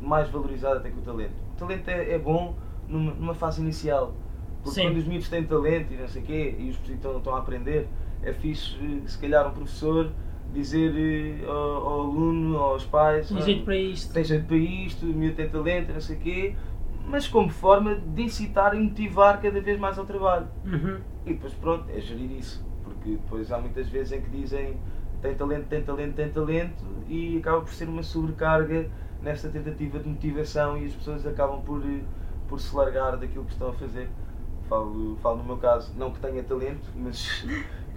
mais 0.01 0.29
valorizado 0.29 0.77
até 0.79 0.89
que 0.89 0.97
o 0.97 1.01
talento. 1.01 1.33
O 1.55 1.57
talento 1.59 1.87
é, 1.89 2.13
é 2.13 2.17
bom 2.19 2.55
numa, 2.87 3.13
numa 3.13 3.33
fase 3.33 3.61
inicial. 3.61 4.13
Porque 4.63 4.81
Sim. 4.81 4.87
quando 4.87 4.97
os 4.97 5.05
miúdos 5.05 5.29
têm 5.29 5.43
talento 5.45 5.93
e 5.93 5.97
não 5.97 6.07
sei 6.07 6.21
o 6.21 6.25
quê, 6.25 6.55
e 6.59 6.69
os 6.69 6.89
estão, 6.89 7.17
estão 7.17 7.35
a 7.35 7.39
aprender, 7.39 7.87
é 8.21 8.33
fixe, 8.33 8.75
eh, 8.75 9.07
se 9.07 9.17
calhar, 9.17 9.47
um 9.47 9.51
professor 9.51 10.11
dizer 10.53 10.93
eh, 10.97 11.45
ao, 11.45 11.53
ao 11.87 12.01
aluno, 12.01 12.57
aos 12.57 12.83
pais: 12.85 13.29
Tem 13.29 13.37
"Ah, 13.37 13.41
jeito 13.41 13.63
para 13.65 13.77
isto. 13.77 14.13
tem 14.13 14.23
jeito 14.23 14.45
para 14.45 14.57
isto, 14.57 15.05
o 15.05 15.09
miúdo 15.13 15.35
tem 15.35 15.47
talento, 15.49 15.93
não 15.93 16.01
sei 16.01 16.17
o 16.17 16.19
quê, 16.19 16.55
mas 17.05 17.27
como 17.27 17.49
forma 17.49 17.95
de 17.95 18.23
incitar 18.23 18.75
e 18.75 18.79
motivar 18.79 19.41
cada 19.41 19.59
vez 19.61 19.79
mais 19.79 19.97
ao 19.97 20.05
trabalho. 20.05 20.47
Uhum. 20.65 20.99
E 21.25 21.33
depois 21.33 21.53
pronto, 21.53 21.89
é 21.89 21.99
gerir 21.99 22.31
isso. 22.31 22.65
Porque 22.83 23.11
depois 23.11 23.51
há 23.51 23.59
muitas 23.59 23.87
vezes 23.87 24.13
em 24.13 24.21
que 24.21 24.29
dizem 24.29 24.77
tem 25.21 25.35
talento, 25.35 25.67
tem 25.67 25.83
talento, 25.83 26.15
tem 26.15 26.29
talento 26.29 26.83
e 27.07 27.37
acaba 27.37 27.61
por 27.61 27.73
ser 27.73 27.89
uma 27.89 28.03
sobrecarga 28.03 28.89
nesta 29.21 29.49
tentativa 29.49 29.99
de 29.99 30.07
motivação 30.07 30.77
e 30.77 30.85
as 30.85 30.93
pessoas 30.93 31.25
acabam 31.25 31.61
por, 31.61 31.83
por 32.47 32.59
se 32.59 32.73
largar 32.75 33.17
daquilo 33.17 33.43
que 33.45 33.51
estão 33.51 33.69
a 33.69 33.73
fazer. 33.73 34.09
Falo, 34.69 35.17
falo 35.17 35.37
no 35.37 35.43
meu 35.43 35.57
caso, 35.57 35.93
não 35.97 36.11
que 36.11 36.19
tenha 36.19 36.43
talento, 36.43 36.87
mas 36.95 37.45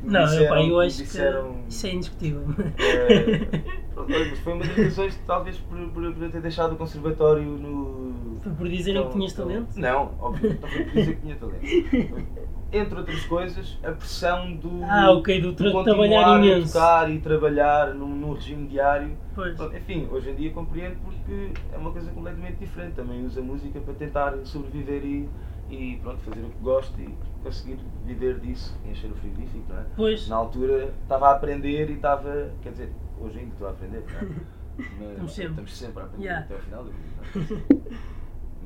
Não, 0.05 0.25
disseram, 0.25 0.45
epá, 0.47 0.63
eu 0.63 0.81
acho 0.81 0.97
disseram, 0.99 1.53
que 1.63 1.69
isso 1.73 1.87
é 1.87 1.93
indiscutível. 1.95 2.43
mas 4.09 4.39
foi 4.41 4.53
uma 4.55 4.65
das 4.67 4.77
razões, 4.77 5.21
talvez 5.27 5.59
por, 5.59 5.79
por, 5.91 6.13
por 6.15 6.31
ter 6.31 6.41
deixado 6.41 6.73
o 6.73 6.77
conservatório 6.77 7.45
no. 7.45 8.39
Foi 8.43 8.53
por 8.53 8.69
dizerem 8.69 9.01
que 9.03 9.09
Então, 9.09 9.13
tinhas 9.19 9.33
então, 9.33 9.47
talento? 9.47 9.79
Não, 9.79 10.11
obviamente 10.21 10.61
não 10.61 10.69
foi 10.69 10.83
por 10.85 10.93
dizer 10.93 11.15
que 11.17 11.21
tinha 11.23 11.37
talento. 11.37 12.43
Entre 12.75 12.99
outras 12.99 13.25
coisas, 13.27 13.79
a 13.85 13.93
pressão 13.93 14.57
do, 14.57 14.81
Ah, 14.85 15.13
ok, 15.13 15.41
do 15.43 15.53
tra- 15.53 15.85
trabalhar 15.85 16.39
imenso. 16.43 16.73
tocar 16.73 17.11
e 17.11 17.19
trabalhar 17.21 17.95
num, 17.95 18.09
num 18.09 18.33
regime 18.33 18.67
diário. 18.67 19.11
Pois. 19.35 19.61
Enfim, 19.61 20.09
hoje 20.11 20.31
em 20.31 20.35
dia 20.35 20.51
compreendo 20.53 20.97
porque 21.05 21.51
é 21.71 21.77
uma 21.77 21.93
coisa 21.93 22.11
completamente 22.11 22.57
diferente. 22.57 22.95
Também 22.95 23.25
uso 23.27 23.41
a 23.41 23.43
música 23.43 23.79
para 23.79 23.93
tentar 23.95 24.35
sobreviver 24.45 25.05
e, 25.05 25.29
e 25.75 25.97
pronto, 26.03 26.19
fazer 26.23 26.41
o 26.45 26.51
que 26.51 26.59
gosto 26.63 27.01
e 27.01 27.15
conseguir 27.43 27.79
viver 28.05 28.39
disso, 28.41 28.79
encher 28.85 29.11
o 29.11 29.15
frigorífico, 29.17 29.65
não 29.73 29.79
é? 29.81 29.85
Pois. 29.97 30.29
Na 30.29 30.37
altura 30.37 30.93
estava 31.03 31.29
a 31.29 31.33
aprender 31.33 31.89
e 31.91 31.95
estava, 31.95 32.51
quer 32.63 32.71
dizer, 32.73 32.93
hoje 33.21 33.39
ainda 33.39 33.53
estou 33.53 33.67
a 33.67 33.71
aprender, 33.71 34.05
não 34.13 34.19
é? 34.29 34.33
Mas 34.99 35.11
Estamos 35.11 35.33
sempre. 35.35 35.51
estamos 35.51 35.77
sempre 35.77 36.03
a 36.03 36.05
aprender 36.07 36.25
Yeah. 36.25 36.45
até 36.45 36.55
ao 36.55 36.61
final 36.61 36.85
vida. 36.85 36.97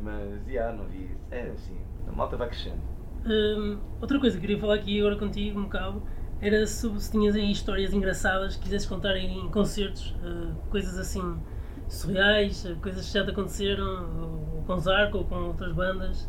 não 0.02 0.12
é? 0.12 0.22
Mas, 0.36 0.46
já, 0.52 0.72
não 0.72 0.84
vi. 0.86 1.10
É 1.30 1.50
assim, 1.54 1.76
a 2.08 2.12
malta 2.12 2.36
vai 2.36 2.48
crescendo. 2.48 2.80
Hum, 3.24 3.78
outra 4.00 4.20
coisa 4.20 4.36
que 4.36 4.40
queria 4.42 4.58
falar 4.60 4.74
aqui 4.74 5.00
agora 5.00 5.16
contigo, 5.16 5.58
um 5.58 5.64
bocado, 5.64 6.02
era 6.40 6.66
sobre 6.66 7.00
se 7.00 7.10
tinhas 7.10 7.34
aí 7.34 7.50
histórias 7.50 7.92
engraçadas 7.92 8.56
que 8.56 8.62
quisesses 8.64 8.86
contar 8.86 9.16
em 9.16 9.48
concertos, 9.50 10.14
uh, 10.22 10.54
coisas 10.70 10.96
assim 10.98 11.36
surreais, 11.88 12.64
uh, 12.66 12.76
coisas 12.76 13.06
que 13.06 13.12
já 13.18 13.24
te 13.24 13.30
aconteceram, 13.30 14.46
ou 14.56 14.62
com 14.64 14.78
Zarco 14.78 15.18
ou 15.18 15.24
com 15.24 15.34
outras 15.36 15.72
bandas. 15.72 16.28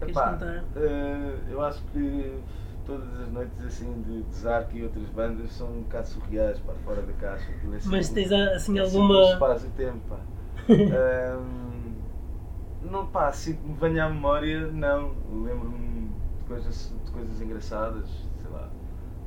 Epá, 0.00 0.38
eh, 0.76 1.38
eu 1.50 1.62
acho 1.62 1.82
que 1.92 2.42
todas 2.86 3.20
as 3.20 3.28
noites 3.28 3.64
assim 3.64 3.92
de, 4.02 4.22
de 4.22 4.36
Zark 4.36 4.76
e 4.76 4.82
outras 4.84 5.04
bandas 5.06 5.52
são 5.52 5.68
um 5.68 5.82
bocado 5.82 6.08
surreais, 6.08 6.58
para 6.60 6.74
fora 6.76 7.02
da 7.02 7.12
caixa. 7.14 7.50
É 7.50 7.78
Mas 7.88 8.08
tens 8.10 8.30
ah, 8.32 8.52
assim 8.54 8.78
é 8.78 8.84
sempre 8.84 8.98
alguma. 8.98 9.18
um 9.18 9.32
espaço 9.32 9.66
e 9.66 9.70
tempo, 9.70 10.00
pá. 10.08 10.20
Ahm, 10.68 11.92
não, 12.82 13.06
pá, 13.06 13.28
assim 13.28 13.54
que 13.54 13.66
me 13.66 13.74
venha 13.74 14.04
à 14.04 14.08
memória, 14.08 14.68
não. 14.68 15.12
Lembro-me 15.44 16.08
de 16.38 16.44
coisas, 16.46 16.92
de 17.04 17.10
coisas 17.10 17.40
engraçadas, 17.40 18.08
sei 18.40 18.50
lá, 18.50 18.68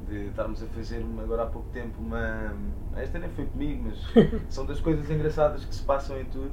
de 0.07 0.27
estarmos 0.27 0.63
a 0.63 0.67
fazer 0.67 1.05
agora 1.21 1.43
há 1.43 1.47
pouco 1.47 1.67
tempo 1.69 2.01
uma. 2.01 2.53
Esta 2.95 3.19
nem 3.19 3.29
foi 3.29 3.45
comigo, 3.45 3.83
mas 3.85 4.03
são 4.49 4.65
das 4.65 4.79
coisas 4.79 5.09
engraçadas 5.09 5.65
que 5.65 5.75
se 5.75 5.83
passam 5.83 6.19
em 6.19 6.25
tudo. 6.25 6.51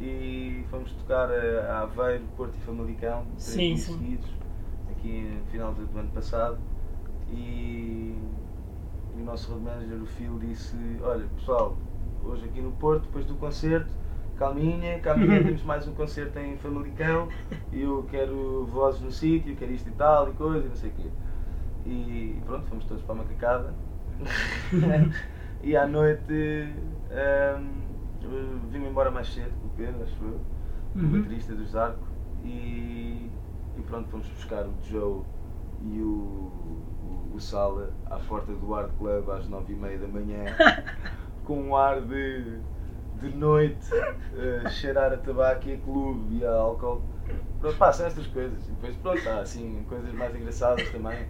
E 0.00 0.64
fomos 0.70 0.92
tocar 0.92 1.28
a, 1.30 1.72
a 1.72 1.82
Aveiro, 1.82 2.24
Porto 2.34 2.54
e 2.54 2.60
Famalicão, 2.60 3.24
três 3.24 3.42
Sim, 3.42 3.76
sim. 3.76 3.98
seguidos, 3.98 4.30
aqui 4.90 5.20
no 5.20 5.44
final 5.50 5.74
do, 5.74 5.84
do 5.86 5.98
ano 5.98 6.08
passado. 6.08 6.58
E, 7.30 8.16
e 9.14 9.20
o 9.20 9.24
nosso 9.24 9.52
road 9.52 9.62
manager, 9.62 10.02
o 10.02 10.06
Phil, 10.06 10.38
disse: 10.38 10.74
Olha, 11.02 11.26
pessoal, 11.36 11.76
hoje 12.24 12.46
aqui 12.46 12.62
no 12.62 12.72
Porto, 12.72 13.02
depois 13.02 13.26
do 13.26 13.34
concerto, 13.34 13.92
calminha, 14.38 14.98
calminha, 15.00 15.42
temos 15.44 15.62
mais 15.64 15.86
um 15.86 15.92
concerto 15.92 16.38
em 16.38 16.56
Famalicão 16.56 17.28
e 17.70 17.82
eu 17.82 18.06
quero 18.10 18.64
vozes 18.72 19.02
no 19.02 19.12
sítio, 19.12 19.54
quero 19.54 19.72
isto 19.72 19.88
e 19.90 19.92
tal 19.92 20.30
e 20.30 20.32
coisa, 20.32 20.64
e 20.64 20.68
não 20.68 20.76
sei 20.76 20.90
o 20.90 20.92
quê. 20.94 21.08
E 21.84 22.40
pronto, 22.46 22.66
fomos 22.68 22.84
todos 22.86 23.02
para 23.02 23.16
a 23.16 23.18
macacada. 23.18 23.74
e 25.62 25.76
à 25.76 25.86
noite 25.86 26.32
hum, 26.32 27.89
vim-me 28.28 28.88
embora 28.88 29.10
mais 29.10 29.28
cedo 29.28 29.52
com 29.60 29.68
o 29.68 29.70
Pedro, 29.70 30.02
acho 30.02 30.22
eu, 30.24 30.40
o 30.94 30.98
Uhum. 30.98 31.12
baterista 31.12 31.54
do 31.54 31.64
Zarco, 31.66 32.06
e, 32.42 33.30
e 33.76 33.82
pronto, 33.82 34.08
fomos 34.10 34.28
buscar 34.28 34.66
o 34.66 34.74
Joe 34.82 35.24
e 35.80 36.00
o, 36.02 36.06
o, 37.02 37.32
o 37.34 37.40
Sala 37.40 37.94
à 38.06 38.18
porta 38.18 38.52
do 38.52 38.74
Art 38.74 38.92
Club 38.96 39.30
às 39.30 39.48
nove 39.48 39.72
e 39.72 39.76
meia 39.76 39.98
da 39.98 40.08
manhã, 40.08 40.44
com 41.44 41.60
um 41.62 41.76
ar 41.76 42.00
de, 42.02 42.60
de 43.14 43.28
noite, 43.34 43.88
eh, 44.32 44.68
cheirar 44.68 45.12
a 45.12 45.16
tabaco 45.16 45.68
e 45.68 45.74
a 45.74 45.78
clube 45.78 46.36
e 46.38 46.44
a 46.44 46.50
álcool. 46.52 47.04
Pronto, 47.60 47.76
passam 47.78 48.06
estas 48.06 48.26
coisas. 48.26 48.66
E 48.68 48.72
depois, 48.72 48.96
pronto, 48.96 49.28
há 49.28 49.40
assim 49.40 49.84
coisas 49.84 50.12
mais 50.12 50.34
engraçadas 50.34 50.90
também 50.90 51.28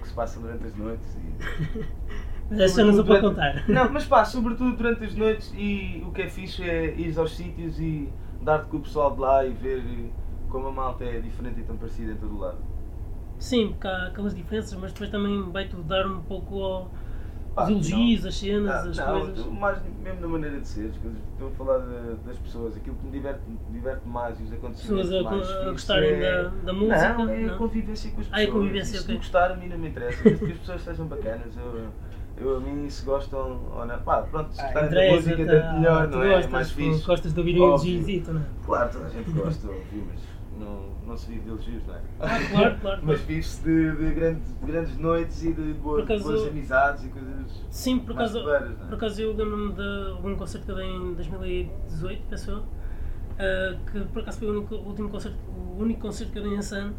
que 0.00 0.08
se 0.08 0.14
passam 0.14 0.42
durante 0.42 0.66
as 0.66 0.74
noites. 0.76 1.14
E, 1.16 1.36
Mas 2.50 2.60
essa 2.60 2.84
não 2.84 2.92
sou 2.94 3.04
para 3.04 3.20
contar. 3.20 3.68
Não, 3.68 3.90
mas 3.92 4.04
pá, 4.04 4.24
sobretudo 4.24 4.76
durante 4.76 5.04
as 5.04 5.14
noites 5.14 5.52
e 5.56 6.02
o 6.06 6.12
que 6.12 6.22
é 6.22 6.28
fixe 6.28 6.62
é 6.62 6.94
ir 6.96 7.18
aos 7.18 7.32
sítios 7.34 7.78
e 7.80 8.08
dar-te 8.40 8.68
com 8.68 8.76
o 8.76 8.80
pessoal 8.80 9.14
de 9.14 9.20
lá 9.20 9.44
e 9.44 9.52
ver 9.52 9.82
como 10.48 10.68
a 10.68 10.72
malta 10.72 11.04
é 11.04 11.20
diferente 11.20 11.60
e 11.60 11.64
tão 11.64 11.76
parecida 11.76 12.12
em 12.12 12.16
todo 12.16 12.34
o 12.34 12.38
lado. 12.38 12.58
Sim, 13.38 13.68
porque 13.68 13.86
há 13.86 14.06
aquelas 14.06 14.34
diferenças, 14.34 14.72
mas 14.78 14.92
depois 14.92 15.10
também 15.10 15.50
vai 15.50 15.66
tudo 15.68 15.82
dar 15.82 16.06
um 16.06 16.22
pouco 16.22 16.62
ao, 16.62 16.90
Ah, 17.56 17.62
aos 17.62 17.70
elogios, 17.70 18.24
as 18.26 18.34
cenas, 18.36 18.72
Ah, 18.74 18.80
as 18.88 18.96
não, 18.96 19.20
coisas. 19.20 19.46
mais 19.46 19.82
mesmo 20.02 20.20
na 20.20 20.28
maneira 20.28 20.60
de 20.60 20.68
ser, 20.68 20.90
as 20.90 20.96
coisas. 20.98 21.18
Estou 21.32 21.48
a 21.48 21.50
falar 21.52 21.78
de- 21.78 22.16
das 22.26 22.38
pessoas, 22.38 22.76
aquilo 22.76 22.96
que 22.96 23.06
me 23.06 23.12
diverte, 23.12 23.40
diverte 23.70 24.08
mais 24.08 24.40
e 24.40 24.42
os 24.44 24.52
acontecimentos 24.52 25.10
Pessoas 25.10 25.26
a- 25.26 25.30
mais 25.30 25.42
a 25.46 25.52
fixos 25.52 25.72
gostarem 25.72 26.10
é... 26.12 26.42
da- 26.42 26.48
da 26.48 26.72
música, 26.72 27.08
Não, 27.14 27.28
é 27.28 27.44
a 27.44 27.48
não? 27.48 27.58
convivência 27.58 28.10
com 28.10 28.20
as 28.20 28.26
Ah, 28.26 28.30
pessoas. 28.30 28.46
é 28.46 28.48
a 28.48 28.52
convivência, 28.52 28.92
Se 28.98 29.04
ok. 29.04 29.14
não 29.14 29.20
gostar, 29.20 29.50
a 29.52 29.56
mim 29.56 29.68
não 29.68 29.78
me 29.78 29.88
interessa, 29.88 30.22
desde 30.24 30.44
que 30.46 30.52
as 30.52 30.58
pessoas 30.58 30.82
sejam 30.82 31.06
bacanas. 31.06 31.56
Eu, 31.56 31.88
eu 32.38 32.56
a 32.56 32.60
mim, 32.60 32.88
se 32.90 33.04
gostam 33.04 33.60
não. 33.86 33.98
Pá, 34.00 34.22
pronto, 34.22 34.52
se 34.52 34.60
Ah, 34.60 34.64
gostarem 34.64 34.90
da 34.90 35.12
música, 35.14 35.46
tanto 35.46 35.74
melhor, 35.74 36.08
tu 36.08 36.16
não 36.16 36.22
é? 36.22 36.28
gostas, 36.32 36.52
mais 36.52 36.68
tu 36.68 36.74
fixe. 36.74 37.04
Gostas 37.06 37.32
de 37.32 37.38
ouvir 37.40 37.58
Óbvio. 37.60 37.90
elogiozito, 37.92 38.32
não 38.32 38.40
é? 38.40 38.44
Claro, 38.64 38.90
toda 38.92 39.06
a 39.06 39.08
gente 39.10 39.30
gosta, 39.30 39.66
óbvio, 39.68 40.06
mas 40.08 40.20
não, 40.58 40.82
não 41.06 41.16
se 41.16 41.28
vive 41.28 41.40
de 41.40 41.48
elogios, 41.48 41.86
não 41.86 41.94
é? 41.94 42.00
Ah, 42.20 42.38
claro, 42.50 42.78
claro. 42.80 43.00
Mas 43.06 43.20
vive-se 43.20 43.62
de, 43.62 43.90
de 43.96 44.14
grandes, 44.14 44.48
de 44.60 44.66
grandes 44.66 44.96
noites 44.98 45.42
e 45.44 45.52
de 45.52 45.72
boas, 45.74 46.04
acaso- 46.04 46.24
boas 46.24 46.46
amizades 46.46 47.04
e 47.04 47.08
coisas. 47.08 47.62
Sim, 47.70 47.98
por 48.00 48.14
mais 48.14 48.34
acaso, 48.34 48.50
é? 48.50 48.68
por 48.86 48.94
acaso 48.94 49.20
eu 49.22 49.36
lembro-me 49.36 49.72
de 49.74 50.26
um 50.28 50.36
concerto 50.36 50.64
que 50.66 50.72
eu 50.72 50.76
dei 50.76 50.86
em 50.88 51.14
2018, 51.14 52.22
penso 52.28 52.50
eu, 52.50 52.62
ah, 53.38 53.76
que 53.90 54.00
por 54.06 54.22
acaso 54.22 54.38
foi 54.38 54.48
o 54.48 54.52
único, 54.58 54.74
o 54.74 54.86
último 54.88 55.08
concerto, 55.08 55.38
o 55.50 55.80
único 55.82 56.00
concerto 56.00 56.32
que 56.32 56.38
eu 56.38 56.42
dei 56.42 56.54
em 56.54 56.62
San, 56.62 56.92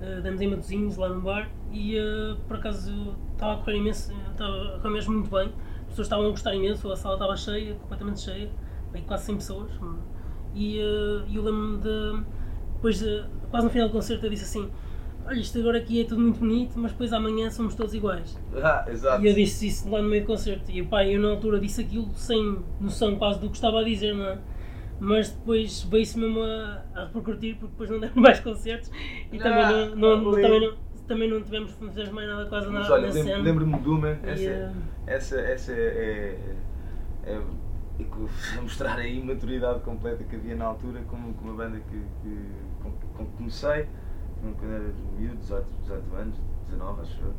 uh, 0.00 0.22
demos 0.22 0.40
em 0.40 0.48
Matosinhos, 0.48 0.96
lá 0.96 1.08
no 1.08 1.20
bar, 1.20 1.48
e 1.72 1.98
ah, 1.98 2.36
por 2.46 2.56
acaso 2.56 3.14
estava 3.32 3.54
a 3.54 3.56
correr 3.56 3.76
imenso, 3.76 4.12
estava 4.32 4.76
a 4.76 4.78
correr 4.78 4.94
mesmo 4.94 5.14
muito 5.14 5.30
bem, 5.30 5.52
as 5.82 5.86
pessoas 5.88 6.06
estavam 6.06 6.26
a 6.26 6.30
gostar 6.30 6.54
imenso, 6.54 6.90
a 6.90 6.96
sala 6.96 7.14
estava 7.14 7.36
cheia, 7.36 7.74
completamente 7.74 8.20
cheia, 8.20 8.48
bem, 8.92 9.02
quase 9.02 9.24
100 9.26 9.36
pessoas, 9.36 9.70
e 10.54 10.80
ah, 10.80 11.24
e 11.28 11.36
eu 11.36 11.42
lembro-me 11.42 11.78
de, 11.78 12.22
depois, 12.74 12.98
de- 12.98 13.24
quase 13.50 13.66
no 13.66 13.70
final 13.72 13.88
do 13.88 13.92
concerto 13.92 14.24
eu 14.26 14.30
disse 14.30 14.44
assim, 14.44 14.70
olha 15.26 15.40
isto 15.40 15.58
agora 15.58 15.78
aqui 15.78 16.00
é 16.00 16.04
tudo 16.04 16.20
muito 16.20 16.38
bonito, 16.38 16.78
mas 16.78 16.92
depois 16.92 17.12
amanhã 17.12 17.50
somos 17.50 17.74
todos 17.74 17.92
iguais. 17.94 18.38
Ah, 18.62 18.84
exato. 18.88 19.22
E 19.24 19.28
eu 19.28 19.34
disse 19.34 19.66
isso 19.66 19.90
lá 19.90 20.00
no 20.00 20.08
meio 20.08 20.22
do 20.22 20.26
concerto. 20.28 20.70
E 20.70 20.82
pá, 20.84 21.04
eu 21.04 21.20
na 21.20 21.30
altura 21.30 21.58
disse 21.58 21.80
aquilo 21.80 22.08
sem 22.14 22.58
noção 22.80 23.16
quase 23.16 23.40
do 23.40 23.48
que 23.48 23.56
estava 23.56 23.80
a 23.80 23.82
dizer, 23.84 24.14
não 24.14 24.24
é? 24.24 24.38
Mas 24.98 25.30
depois 25.30 25.82
veio-se 25.84 26.18
mesmo 26.18 26.40
a, 26.42 26.82
a 26.94 27.04
repercutir 27.06 27.56
porque 27.58 27.72
depois 27.72 27.90
não 27.90 28.00
deram 28.00 28.16
mais 28.16 28.40
concertos 28.40 28.90
e 29.32 29.38
também 29.38 29.64
Ah, 29.64 29.70
não, 29.96 30.16
não, 30.20 30.30
também 30.32 30.60
não, 30.60 30.76
também 31.06 31.30
não 31.30 31.42
tivemos, 31.42 31.78
não 31.80 31.88
fizemos 31.88 32.10
mais 32.12 32.28
nada 32.28 32.46
quase 32.46 32.66
Mas 32.68 32.74
nada 32.86 32.92
olha, 32.94 33.12
lembro- 33.12 33.42
lembro-me 33.42 33.78
de 33.78 33.88
uma, 33.88 34.08
essa, 34.08 34.50
eh, 34.50 34.72
essa, 35.06 35.40
essa 35.40 35.72
é, 35.72 36.38
é, 37.24 37.32
é 37.32 37.40
a 38.58 38.62
mostrar 38.62 38.98
a 38.98 39.24
maturidade 39.24 39.80
completa 39.80 40.22
que 40.24 40.36
havia 40.36 40.54
na 40.56 40.66
altura 40.66 41.00
com, 41.02 41.32
com 41.34 41.44
uma 41.44 41.54
banda 41.54 41.78
que, 41.78 42.02
que, 42.22 42.50
com, 42.82 42.90
com 43.16 43.26
que 43.26 43.32
comecei, 43.36 43.86
quando 44.58 44.72
era 44.74 44.84
miúdo, 45.18 45.36
18, 45.36 45.66
18 45.82 46.14
anos, 46.16 46.36
19 46.68 47.02
acho 47.02 47.20
eu, 47.22 47.34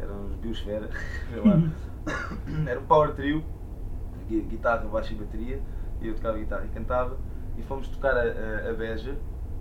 eram 0.00 0.26
os 0.26 0.34
Biosfera, 0.36 0.88
lá. 1.44 1.60
era 2.66 2.80
um 2.80 2.84
power 2.84 3.12
trio, 3.14 3.44
gui- 4.28 4.42
guitarra, 4.42 4.84
baixo 4.88 5.12
e 5.12 5.16
bateria, 5.16 5.60
e 6.00 6.08
eu 6.08 6.14
tocava 6.14 6.38
guitarra 6.38 6.64
e 6.66 6.68
cantava, 6.68 7.18
e 7.56 7.62
fomos 7.62 7.88
tocar 7.88 8.16
a, 8.16 8.22
a, 8.22 8.70
a 8.70 8.74
Beja, 8.74 9.18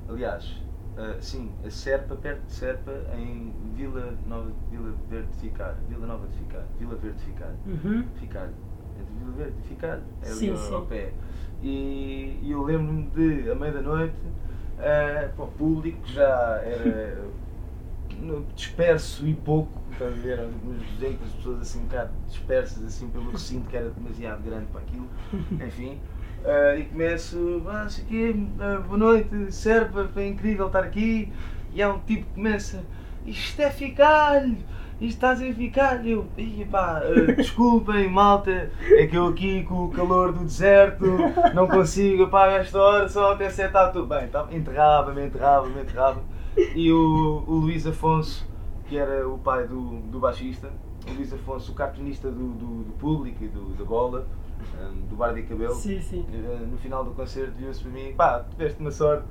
aliás, 0.07 0.61
a- 0.95 1.21
sim, 1.21 1.55
a 1.63 1.69
Serpa, 1.69 2.15
perto 2.15 2.45
de 2.47 2.51
Serpa, 2.53 2.91
em 3.13 3.51
Vila 3.73 4.17
Nova, 4.25 4.53
Vila 4.69 4.95
Verde 5.09 5.29
de 5.31 5.37
Ficar, 5.37 5.81
Vila 5.87 6.05
Nova 6.07 6.27
de 6.27 6.33
Ficar, 6.35 6.67
Vila 6.77 6.95
Verde 6.95 7.17
de 7.17 7.23
Ficar, 7.23 7.55
Uhum. 7.65 8.09
Ficar, 8.15 8.49
entre 8.95 9.13
Vila 9.13 9.31
Verde 9.31 9.61
Ficar, 9.63 10.01
é 10.21 10.31
ali 10.31 10.49
Sim, 10.49 10.55
ao, 10.55 10.57
sim. 10.57 10.75
ao 10.75 10.85
pé. 10.87 11.13
E, 11.61 12.39
e 12.41 12.51
eu 12.51 12.63
lembro-me 12.63 13.09
de, 13.09 13.49
à 13.51 13.55
meia 13.55 13.73
da 13.73 13.81
noite, 13.81 14.17
eh, 14.77 15.27
para 15.35 15.45
o 15.45 15.47
público, 15.47 16.01
que 16.01 16.13
já 16.13 16.61
era 16.63 17.29
no- 18.09 18.45
disperso 18.55 19.27
e 19.27 19.33
pouco, 19.35 19.83
estás 19.91 20.13
a 20.13 20.21
ver, 20.21 20.39
umas 20.39 20.83
200 20.83 21.33
pessoas 21.33 21.61
assim 21.61 21.79
um 21.79 21.83
bocado 21.83 22.13
dispersas 22.25 22.83
assim 22.83 23.09
pelo 23.09 23.31
recinto 23.31 23.67
que 23.69 23.77
era 23.77 23.89
demasiado 23.89 24.43
grande 24.43 24.67
para 24.67 24.81
aquilo, 24.81 25.11
enfim. 25.59 26.01
Eh, 26.45 26.79
e 26.79 26.83
começo, 26.85 27.61
ah, 27.67 27.87
sei 27.89 28.05
quê, 28.05 28.35
ah, 28.59 28.79
boa 28.85 28.97
noite, 28.97 29.51
Serpa, 29.51 30.07
foi 30.13 30.27
incrível 30.27 30.67
estar 30.67 30.83
aqui. 30.83 31.31
E 31.73 31.81
há 31.81 31.89
um 31.93 31.99
tipo 31.99 32.25
que 32.25 32.33
começa, 32.33 32.83
isto 33.25 33.59
é 33.61 33.69
ficalho, 33.69 34.57
isto 34.99 35.15
estás 35.15 35.41
a 35.41 35.53
ficar. 35.53 36.05
Eu, 36.07 36.25
"Ih, 36.37 36.65
pá, 36.71 37.01
eh, 37.03 37.33
desculpem, 37.37 38.09
malta, 38.09 38.71
é 38.91 39.05
que 39.07 39.15
eu 39.15 39.27
aqui 39.27 39.63
com 39.63 39.85
o 39.85 39.89
calor 39.91 40.31
do 40.31 40.43
deserto 40.43 41.05
não 41.53 41.67
consigo, 41.67 42.27
pá, 42.27 42.47
esta 42.53 42.79
hora 42.79 43.09
só 43.09 43.33
até 43.33 43.49
sete 43.49 43.67
está 43.67 43.89
tudo 43.89 44.07
bem. 44.07 44.27
Tá, 44.27 44.47
enterrava-me, 44.51 45.25
enterrava-me, 45.27 45.81
enterrava 45.81 46.21
E 46.75 46.91
o, 46.91 47.43
o 47.47 47.53
Luís 47.55 47.85
Afonso, 47.85 48.47
que 48.87 48.97
era 48.97 49.27
o 49.27 49.37
pai 49.37 49.67
do, 49.67 49.99
do 50.09 50.19
baixista, 50.19 50.71
o 51.07 51.13
Luís 51.13 51.31
Afonso, 51.31 51.71
o 51.71 51.75
cartunista 51.75 52.29
do, 52.31 52.53
do, 52.53 52.83
do 52.85 52.93
público 52.93 53.43
e 53.43 53.47
do, 53.47 53.73
da 53.75 53.83
bola, 53.83 54.25
do 55.09 55.15
Bar 55.15 55.33
de 55.33 55.43
Cabelo, 55.43 55.73
Sim, 55.75 56.01
sim. 56.01 56.25
eh, 56.31 56.65
no 56.69 56.77
final 56.77 57.03
do 57.03 57.11
concerto 57.11 57.53
viu-se 57.57 57.81
para 57.81 57.91
mim, 57.91 58.13
pá, 58.15 58.45
tiveste 58.51 58.79
uma 58.81 58.91
sorte. 58.91 59.25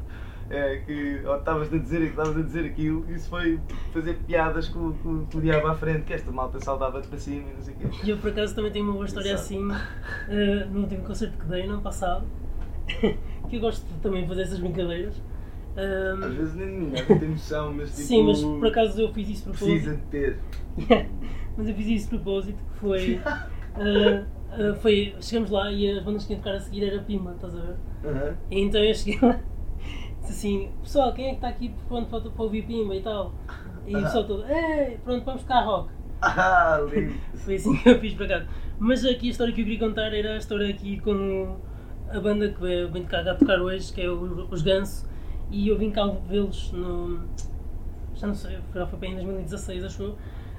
É, 0.48 0.76
que 0.86 0.92
estavas 1.38 1.72
a 1.72 1.76
dizer 1.76 2.02
estavas 2.02 2.36
a 2.36 2.40
dizer 2.40 2.64
aquilo, 2.66 3.04
isso 3.10 3.28
foi 3.28 3.58
fazer 3.92 4.14
piadas 4.28 4.68
com, 4.68 4.92
com, 4.92 5.24
com 5.26 5.38
o 5.38 5.40
diabo 5.40 5.66
à 5.66 5.74
frente, 5.74 6.02
que 6.04 6.12
esta 6.12 6.30
malta 6.30 6.60
saudava-te 6.60 7.08
para 7.08 7.18
cima 7.18 7.50
e 7.50 7.54
não 7.54 7.62
sei 7.62 7.74
o 7.74 7.76
quê. 7.78 7.86
E 8.04 8.10
eu 8.10 8.16
por 8.18 8.30
acaso 8.30 8.54
também 8.54 8.70
tenho 8.70 8.84
uma 8.84 8.92
boa 8.94 9.06
história 9.06 9.34
assim, 9.34 9.68
eh, 10.28 10.66
no 10.70 10.82
último 10.82 11.02
concerto 11.02 11.36
que 11.36 11.46
dei, 11.46 11.66
no 11.66 11.72
ano 11.74 11.82
passado, 11.82 12.24
que 13.50 13.56
eu 13.56 13.60
gosto 13.60 13.84
de 13.92 13.94
também 14.00 14.24
fazer 14.28 14.42
essas 14.42 14.60
brincadeiras. 14.60 15.20
Ahm, 15.76 16.22
Às 16.24 16.34
vezes 16.34 16.54
nem 16.54 16.68
ninguém 16.68 17.04
tem 17.18 17.28
noção, 17.28 17.72
mas 17.74 17.90
tipo. 17.90 18.02
sim, 18.06 18.24
mas 18.24 18.40
por 18.40 18.66
acaso 18.68 19.00
eu 19.00 19.12
fiz 19.12 19.28
isso 19.28 19.50
de 19.50 19.58
Precisa 19.58 19.96
propósito. 19.96 20.04
de 20.04 20.10
ter. 20.10 20.38
mas 21.58 21.68
eu 21.68 21.74
fiz 21.74 21.86
isso 21.88 22.04
de 22.10 22.16
propósito, 22.18 22.58
que 22.72 22.78
foi, 22.78 23.20
ah, 23.26 23.48
ah, 24.50 24.74
foi. 24.74 25.14
Chegamos 25.20 25.50
lá 25.50 25.70
e 25.70 25.90
as 25.90 26.02
bandas 26.02 26.24
que 26.24 26.32
iam 26.32 26.40
tocar 26.40 26.56
a 26.56 26.60
seguir 26.60 26.84
era 26.84 27.02
Pima, 27.02 27.32
estás 27.32 27.54
a 27.54 27.60
ver? 27.60 27.76
E 28.50 28.60
então 28.60 28.82
eu 28.82 28.94
cheguei 28.94 29.18
lá 29.20 29.40
disse 30.20 30.32
assim, 30.32 30.70
pessoal, 30.82 31.12
quem 31.12 31.26
é 31.26 31.28
que 31.30 31.34
está 31.36 31.48
aqui 31.48 31.74
pronto 31.88 32.08
para, 32.08 32.30
para 32.30 32.42
ouvir 32.42 32.66
Pima 32.66 32.94
e 32.94 33.02
tal? 33.02 33.32
E 33.86 33.94
o 33.94 34.02
pessoal 34.02 34.24
todo, 34.24 34.44
Ei, 34.46 34.98
pronto, 35.04 35.24
vamos 35.24 35.42
tocar 35.42 35.60
rock. 35.60 35.90
Ah, 36.20 36.80
lindo. 36.90 37.14
Foi 37.34 37.54
assim 37.54 37.76
que 37.76 37.88
eu 37.88 38.00
fiz 38.00 38.14
para 38.14 38.26
cá. 38.26 38.46
Mas 38.78 39.04
aqui 39.04 39.28
a 39.28 39.30
história 39.30 39.54
que 39.54 39.60
eu 39.60 39.64
queria 39.64 39.78
contar 39.78 40.12
era 40.12 40.34
a 40.34 40.36
história 40.36 40.68
aqui 40.68 41.00
com 41.00 41.56
a 42.10 42.20
banda 42.20 42.48
que 42.48 42.60
vem 42.60 43.02
de 43.02 43.08
cá 43.08 43.20
a 43.20 43.34
tocar 43.34 43.60
hoje, 43.60 43.92
que 43.92 44.02
é 44.02 44.10
os 44.10 44.62
Ganso, 44.62 45.08
e 45.50 45.68
eu 45.68 45.78
vim 45.78 45.90
cá 45.90 46.06
vê-los 46.28 46.72
no. 46.72 47.20
Já 48.14 48.26
não 48.26 48.34
sei, 48.34 48.58
já 48.74 48.86
foi 48.86 48.98
bem 48.98 49.12
em 49.12 49.16
2016, 49.16 49.84
acho 49.84 50.02
eu, 50.02 50.16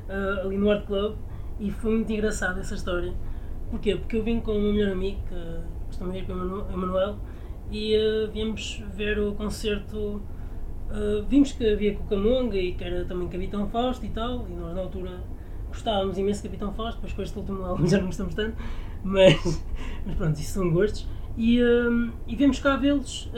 ah, 0.10 0.42
ali 0.44 0.58
no 0.58 0.70
Art 0.70 0.86
Club, 0.86 1.16
e 1.60 1.72
foi 1.72 1.92
muito 1.92 2.12
engraçado 2.12 2.60
essa 2.60 2.76
história. 2.76 3.14
Porquê? 3.70 3.96
Porque 3.96 4.16
eu 4.18 4.24
vim 4.24 4.40
com 4.40 4.52
o 4.52 4.62
meu 4.62 4.74
melhor 4.74 4.92
amigo, 4.94 5.20
que 5.28 5.86
costumo 5.88 6.16
ir 6.16 6.26
com 6.26 6.34
o 6.34 6.36
Emanu- 6.36 6.66
Emanuel, 6.72 7.16
e 7.72 7.96
ah, 7.96 8.30
viemos 8.32 8.82
ver 8.96 9.20
o 9.20 9.34
concerto. 9.34 10.22
ah, 10.90 11.24
vimos 11.28 11.52
que 11.52 11.70
havia 11.70 11.96
Cucamonga 11.96 12.58
e 12.58 12.74
que 12.74 12.84
era 12.84 13.04
também 13.06 13.28
Capitão 13.28 13.68
Fausto 13.70 14.06
e 14.06 14.10
tal, 14.10 14.46
e 14.50 14.54
nós 14.54 14.74
na 14.74 14.82
altura 14.82 15.20
gostávamos 15.68 16.18
imenso 16.18 16.42
de 16.44 16.48
Capitão 16.50 16.74
Fausto, 16.74 16.96
depois 17.02 17.14
com 17.14 17.22
este 17.24 17.38
último 17.38 17.64
álbum 17.66 17.86
já 17.88 17.98
não 17.98 18.06
gostamos 18.08 18.34
tanto, 18.36 18.56
mas, 19.04 19.64
mas 20.06 20.16
pronto, 20.16 20.40
isso 20.40 20.54
são 20.54 20.72
gostos. 20.72 21.06
E, 21.38 21.62
hum, 21.62 22.12
e 22.26 22.36
viemos 22.36 22.60
cá 22.60 22.78
vê-los. 22.78 23.30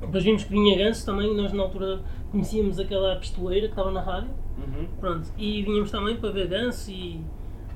depois 0.00 0.22
vimos 0.24 0.44
que 0.44 0.50
vinha 0.50 0.76
Ganso 0.76 1.06
também, 1.06 1.34
nós 1.36 1.52
na 1.52 1.62
altura 1.62 2.00
conhecíamos 2.30 2.78
aquela 2.80 3.16
pistoleira 3.16 3.68
que 3.68 3.72
estava 3.72 3.90
na 3.92 4.02
rádio, 4.02 4.30
Uhum. 4.56 4.86
pronto, 5.00 5.32
e 5.36 5.62
vinhamos 5.62 5.90
também 5.90 6.16
para 6.16 6.30
ver 6.30 6.46
Ganso 6.48 6.90
e. 6.90 7.20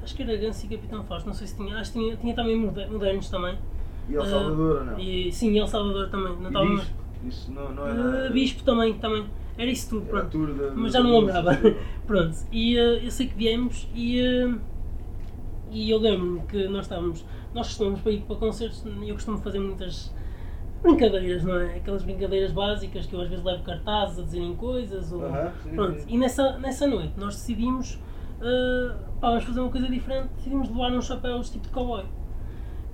Acho 0.08 0.16
que 0.16 0.22
era 0.22 0.34
Ganso 0.38 0.64
e 0.64 0.68
Capitão 0.70 1.04
Fausto, 1.04 1.26
não 1.26 1.34
sei 1.34 1.46
se 1.46 1.54
tinha. 1.54 1.76
Acho 1.76 1.92
que 1.92 1.98
tinha, 1.98 2.16
tinha 2.16 2.34
também 2.34 2.56
moder- 2.56 2.90
modernos 2.90 3.28
também. 3.28 3.58
E 4.08 4.14
El 4.14 4.22
Ah, 4.22 4.24
Salvador 4.24 4.76
ou 4.78 4.84
não? 4.86 4.98
E, 4.98 5.30
sim, 5.30 5.52
e 5.52 5.58
El 5.58 5.66
Salvador 5.66 6.08
também. 6.08 6.34
Não 6.38 6.46
estava 6.48 6.64
Bispo? 6.64 6.94
Isso 7.24 7.52
não, 7.52 7.72
não 7.74 7.84
Ah, 7.84 7.92
nada. 7.92 8.30
Bispo 8.30 8.62
também, 8.64 8.94
também. 8.94 9.26
Era 9.58 9.70
isso 9.70 9.90
tudo, 9.90 10.06
Era 10.08 10.24
pronto. 10.24 10.46
da- 10.54 10.72
Mas 10.74 10.92
já 10.94 11.02
não 11.02 11.18
lembrava. 11.18 11.50
Pronto, 12.06 12.38
e 12.50 12.78
eh, 12.78 13.04
eu 13.04 13.10
sei 13.10 13.26
que 13.28 13.34
viemos 13.36 13.86
e, 13.94 14.18
eh, 14.18 14.54
e 15.70 15.90
eu 15.90 15.98
lembro-me 15.98 16.40
que 16.46 16.66
nós 16.68 16.86
estávamos, 16.86 17.22
nós 17.52 17.66
costumamos 17.66 18.00
para 18.00 18.12
ir 18.12 18.22
para 18.22 18.36
concertos 18.36 18.82
e 18.86 19.08
eu 19.10 19.14
costumo 19.14 19.36
fazer 19.38 19.58
muitas 19.58 20.10
brincadeiras, 20.82 21.44
não 21.44 21.56
é? 21.60 21.76
Aquelas 21.76 22.02
brincadeiras 22.02 22.50
básicas 22.52 23.04
que 23.04 23.14
eu 23.14 23.20
às 23.20 23.28
vezes 23.28 23.44
levo 23.44 23.62
cartazes 23.62 24.20
a 24.20 24.22
dizerem 24.22 24.54
coisas 24.56 25.12
ou... 25.12 25.22
Aham, 25.22 25.52
sim, 25.62 25.74
Pronto, 25.74 25.98
sim. 26.00 26.06
e 26.08 26.16
nessa, 26.16 26.56
nessa 26.58 26.86
noite 26.86 27.12
nós 27.18 27.34
decidimos, 27.34 27.98
eh, 28.40 28.94
pá, 29.20 29.28
vamos 29.30 29.44
fazer 29.44 29.60
uma 29.60 29.70
coisa 29.70 29.88
diferente, 29.88 30.28
decidimos 30.36 30.68
levar 30.68 30.92
uns 30.92 31.06
chapéus 31.06 31.50
tipo 31.50 31.64
de 31.66 31.72
cowboy. 31.72 32.04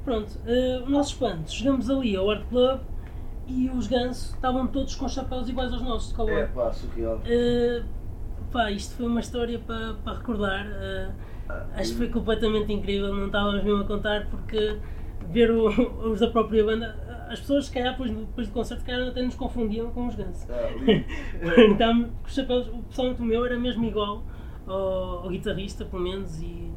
Pronto, 0.05 0.39
eh, 0.47 0.83
o 0.87 0.91
nosso 0.91 1.13
espanto, 1.13 1.51
chegamos 1.51 1.89
ali 1.89 2.15
ao 2.17 2.31
Art 2.31 2.45
Club 2.49 2.81
e 3.47 3.71
os 3.71 3.87
gansos 3.87 4.35
estavam 4.35 4.67
todos 4.67 4.95
com 4.95 5.09
chapéus 5.09 5.49
iguais 5.49 5.73
aos 5.73 5.83
nossos 5.83 6.09
de 6.11 6.15
cowboy. 6.15 6.41
É 6.41 6.47
pá, 6.47 6.73
surreal. 6.73 7.17
Uh, 7.19 7.85
pá, 8.53 8.71
isto 8.71 8.97
foi 8.97 9.07
uma 9.07 9.21
história 9.21 9.59
para 9.59 9.95
para 10.05 10.15
recordar. 10.19 10.67
uh, 10.67 11.13
Ah, 11.49 11.67
Acho 11.77 11.91
que 11.93 11.97
foi 11.99 12.09
completamente 12.09 12.73
incrível, 12.73 13.15
não 13.15 13.27
estávamos 13.27 13.63
mesmo 13.65 13.83
a 13.83 13.85
contar 13.87 14.27
porque 14.31 14.79
ver 15.31 15.51
o- 15.51 15.69
os 16.11 16.21
da 16.21 16.29
própria 16.29 16.65
banda, 16.65 16.97
as 17.31 17.41
pessoas 17.41 17.67
se 17.67 17.73
calhar 17.73 17.93
depois, 17.93 18.11
depois 18.11 18.47
do 18.49 18.53
concerto 18.55 18.83
calhar 18.85 19.09
até 19.09 19.21
nos 19.23 19.35
confundiam 19.35 19.91
com 19.91 20.07
os 20.07 20.15
Guns. 20.15 20.47
Ah, 20.51 20.71
lindo. 21.61 21.73
então, 21.75 22.11
os 22.27 22.35
chapéus, 22.35 22.67
o 22.69 22.79
pessoalmente 22.89 23.21
o 23.21 23.25
meu 23.25 23.45
era 23.45 23.59
mesmo 23.59 23.85
igual 23.85 24.23
ao, 24.67 25.25
ao 25.25 25.29
guitarrista, 25.29 25.85
pelo 25.85 26.03
menos, 26.03 26.41
e, 26.41 26.71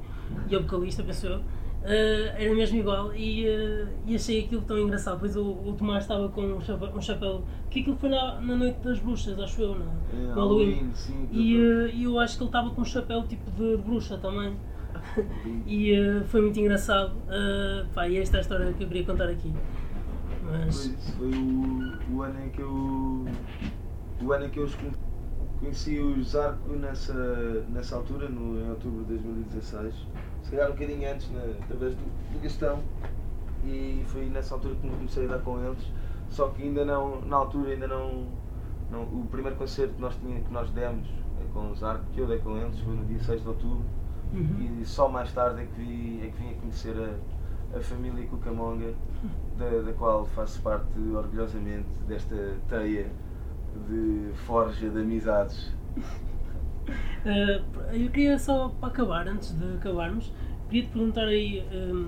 e 0.49 0.55
ao 0.55 0.61
vocalista, 0.61 1.03
penso 1.03 1.27
eu. 1.27 1.41
Eh, 1.83 2.33
era 2.37 2.55
mesmo 2.55 2.77
igual 2.79 3.13
e, 3.13 3.47
eh, 3.47 3.87
e 4.05 4.15
achei 4.15 4.43
aquilo 4.43 4.61
tão 4.63 4.77
engraçado. 4.77 5.19
Pois 5.19 5.35
o, 5.37 5.43
o 5.43 5.73
Tomás 5.77 6.03
estava 6.03 6.27
com 6.27 6.41
um 6.41 6.59
chapéu, 6.59 6.89
um 6.93 7.01
chapéu 7.01 7.43
que 7.69 7.79
aquilo 7.79 7.95
foi 7.95 8.09
na, 8.09 8.41
na 8.41 8.55
noite 8.55 8.79
das 8.79 8.99
bruxas, 8.99 9.39
acho 9.39 9.61
eu, 9.61 9.75
na, 9.77 9.85
É, 9.85 10.15
no 10.15 10.33
Halloween. 10.33 10.73
Halloween, 10.73 10.91
sim, 10.93 11.29
E 11.31 11.53
e 11.93 12.03
eu 12.03 12.19
acho 12.19 12.35
que 12.35 12.43
ele 12.43 12.49
estava 12.49 12.71
com 12.71 12.81
um 12.81 12.85
chapéu 12.85 13.23
tipo 13.27 13.49
de, 13.51 13.77
de 13.77 13.83
bruxa 13.83 14.17
também. 14.17 14.53
E 15.65 15.93
foi 16.25 16.41
muito 16.41 16.59
engraçado. 16.59 17.13
Pá, 17.93 18.07
e 18.09 18.17
esta 18.17 18.37
é 18.37 18.39
a 18.39 18.41
história 18.41 18.73
que 18.73 18.83
eu 18.83 18.87
queria 18.87 19.05
contar 19.05 19.29
aqui. 19.29 19.53
Mas. 20.43 20.87
Pois, 20.87 21.09
foi 21.15 21.29
o, 21.29 22.15
o 22.15 22.21
ano 22.23 22.45
em 22.45 22.49
que 22.49 22.61
eu. 22.61 23.25
O 24.21 24.31
ano 24.33 24.45
em 24.45 24.49
que 24.49 24.59
eu 24.59 24.63
os 24.63 24.75
conheci 25.59 25.99
os 25.99 26.35
Arco 26.35 26.73
nessa, 26.73 27.13
nessa 27.69 27.95
altura, 27.95 28.29
no, 28.29 28.59
em 28.59 28.69
outubro 28.69 29.03
de 29.05 29.17
2016. 29.17 29.93
Se 30.43 30.51
calhar 30.51 30.69
um 30.69 30.73
bocadinho 30.73 31.11
antes, 31.11 31.29
na, 31.31 31.41
através 31.63 31.95
do, 31.95 32.33
do 32.33 32.41
Gastão. 32.41 32.81
E 33.65 34.03
foi 34.07 34.25
nessa 34.25 34.53
altura 34.53 34.75
que 34.75 34.87
comecei 34.87 35.25
a 35.25 35.27
dar 35.27 35.39
com 35.39 35.63
eles. 35.63 35.83
Só 36.29 36.49
que 36.49 36.63
ainda 36.63 36.85
não, 36.85 37.21
na 37.21 37.37
altura 37.37 37.71
ainda 37.71 37.87
não. 37.87 38.27
não 38.91 39.01
o 39.03 39.27
primeiro 39.29 39.57
concerto 39.57 39.95
que 39.95 40.01
nós, 40.01 40.15
tinha, 40.17 40.39
que 40.39 40.51
nós 40.51 40.69
demos 40.71 41.07
é 41.41 41.53
com 41.53 41.71
os 41.71 41.83
Arco, 41.83 42.05
que 42.13 42.19
eu 42.19 42.27
dei 42.27 42.39
com 42.39 42.57
eles, 42.57 42.79
foi 42.79 42.95
no 42.95 43.05
dia 43.05 43.19
6 43.19 43.41
de 43.41 43.47
outubro. 43.47 43.85
Uhum. 44.33 44.81
E 44.81 44.85
só 44.85 45.07
mais 45.07 45.31
tarde 45.31 45.61
é 45.61 45.65
que, 45.65 45.81
vi, 45.81 46.21
é 46.23 46.29
que 46.29 46.37
vim 46.37 46.51
a 46.51 46.53
conhecer 46.55 46.95
a, 46.97 47.77
a 47.77 47.81
família 47.81 48.25
Cucamonga, 48.27 48.93
da, 49.57 49.81
da 49.81 49.93
qual 49.93 50.25
faço 50.25 50.61
parte 50.61 50.99
orgulhosamente 51.13 51.87
desta 52.07 52.35
teia 52.67 53.09
de 53.89 54.31
forja 54.45 54.89
de 54.89 54.99
amizades. 54.99 55.73
Eh, 57.25 57.61
eu 57.91 58.09
queria 58.09 58.39
só, 58.39 58.69
para 58.69 58.87
acabar, 58.87 59.27
antes 59.27 59.51
de 59.51 59.75
acabarmos, 59.75 60.31
queria 60.69 60.83
te 60.83 60.89
perguntar 60.89 61.25
aí 61.25 61.59
ehm, 61.69 62.07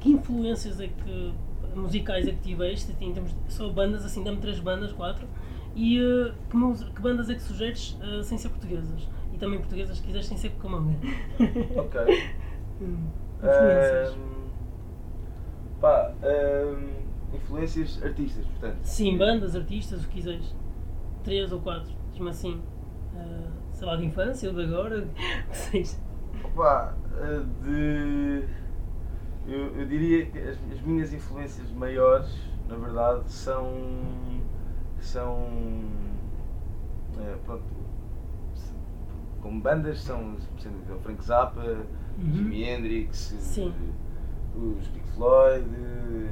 que 0.00 0.10
influências 0.10 0.80
é 0.80 0.88
que 0.88 1.34
musicais 1.74 2.26
é 2.26 2.32
que 2.32 2.40
tiveste, 2.40 2.94
em 3.00 3.12
termos 3.12 3.32
de, 3.32 3.52
só 3.52 3.68
bandas, 3.68 4.04
assim, 4.04 4.22
dá-me 4.24 4.38
três 4.38 4.58
bandas, 4.58 4.92
quatro, 4.92 5.26
e 5.74 5.98
eh, 5.98 6.32
que, 6.50 6.84
que 6.94 7.02
bandas 7.02 7.28
é 7.28 7.34
que 7.34 7.42
sugeres 7.42 7.98
eh, 8.00 8.22
sem 8.22 8.38
ser 8.38 8.48
portuguesas? 8.48 9.06
E 9.32 9.38
também 9.38 9.58
portuguesas, 9.58 9.98
se 9.98 10.02
quiseres, 10.02 10.26
sem 10.26 10.36
ser 10.36 10.50
Cucamonga. 10.50 10.96
Ok. 11.76 12.00
Hum, 12.80 13.08
influências. 13.42 14.10
Ahm, 14.12 14.50
pá, 15.80 16.12
ahm, 16.22 17.34
influências 17.34 18.00
artistas, 18.04 18.46
portanto. 18.46 18.78
Sim, 18.84 19.18
bandas, 19.18 19.56
artistas, 19.56 20.04
o 20.04 20.08
que 20.08 20.14
quiseres. 20.14 20.54
Três 21.28 21.52
ou 21.52 21.60
quatro, 21.60 21.92
diz-me 22.12 22.30
assim. 22.30 22.62
eh, 23.14 23.48
sei 23.72 23.86
lá, 23.86 23.96
de 23.96 24.04
infância 24.06 24.48
ou 24.48 24.54
de 24.54 24.62
agora, 24.64 25.06
que 25.50 25.56
seja. 25.56 25.96
Opa, 26.44 26.94
eh, 27.20 27.42
de. 27.64 28.48
Eu, 29.46 29.76
eu 29.76 29.86
diria 29.86 30.26
que 30.26 30.38
as, 30.38 30.58
as 30.72 30.80
minhas 30.82 31.12
influências 31.12 31.70
maiores, 31.72 32.28
na 32.68 32.76
verdade, 32.76 33.30
são. 33.30 33.66
são. 35.00 35.48
eh, 37.18 37.36
pronto. 37.44 37.64
Como 39.40 39.60
bandas, 39.60 40.00
são 40.00 40.34
o 40.34 41.00
Frank 41.00 41.24
Zappa, 41.24 41.60
Uhum. 42.18 42.32
Jimi 42.34 42.64
Hendrix, 42.64 43.32
Sim. 43.38 43.72
os 44.56 44.88
Pink 44.88 45.08
Floyd, 45.14 45.64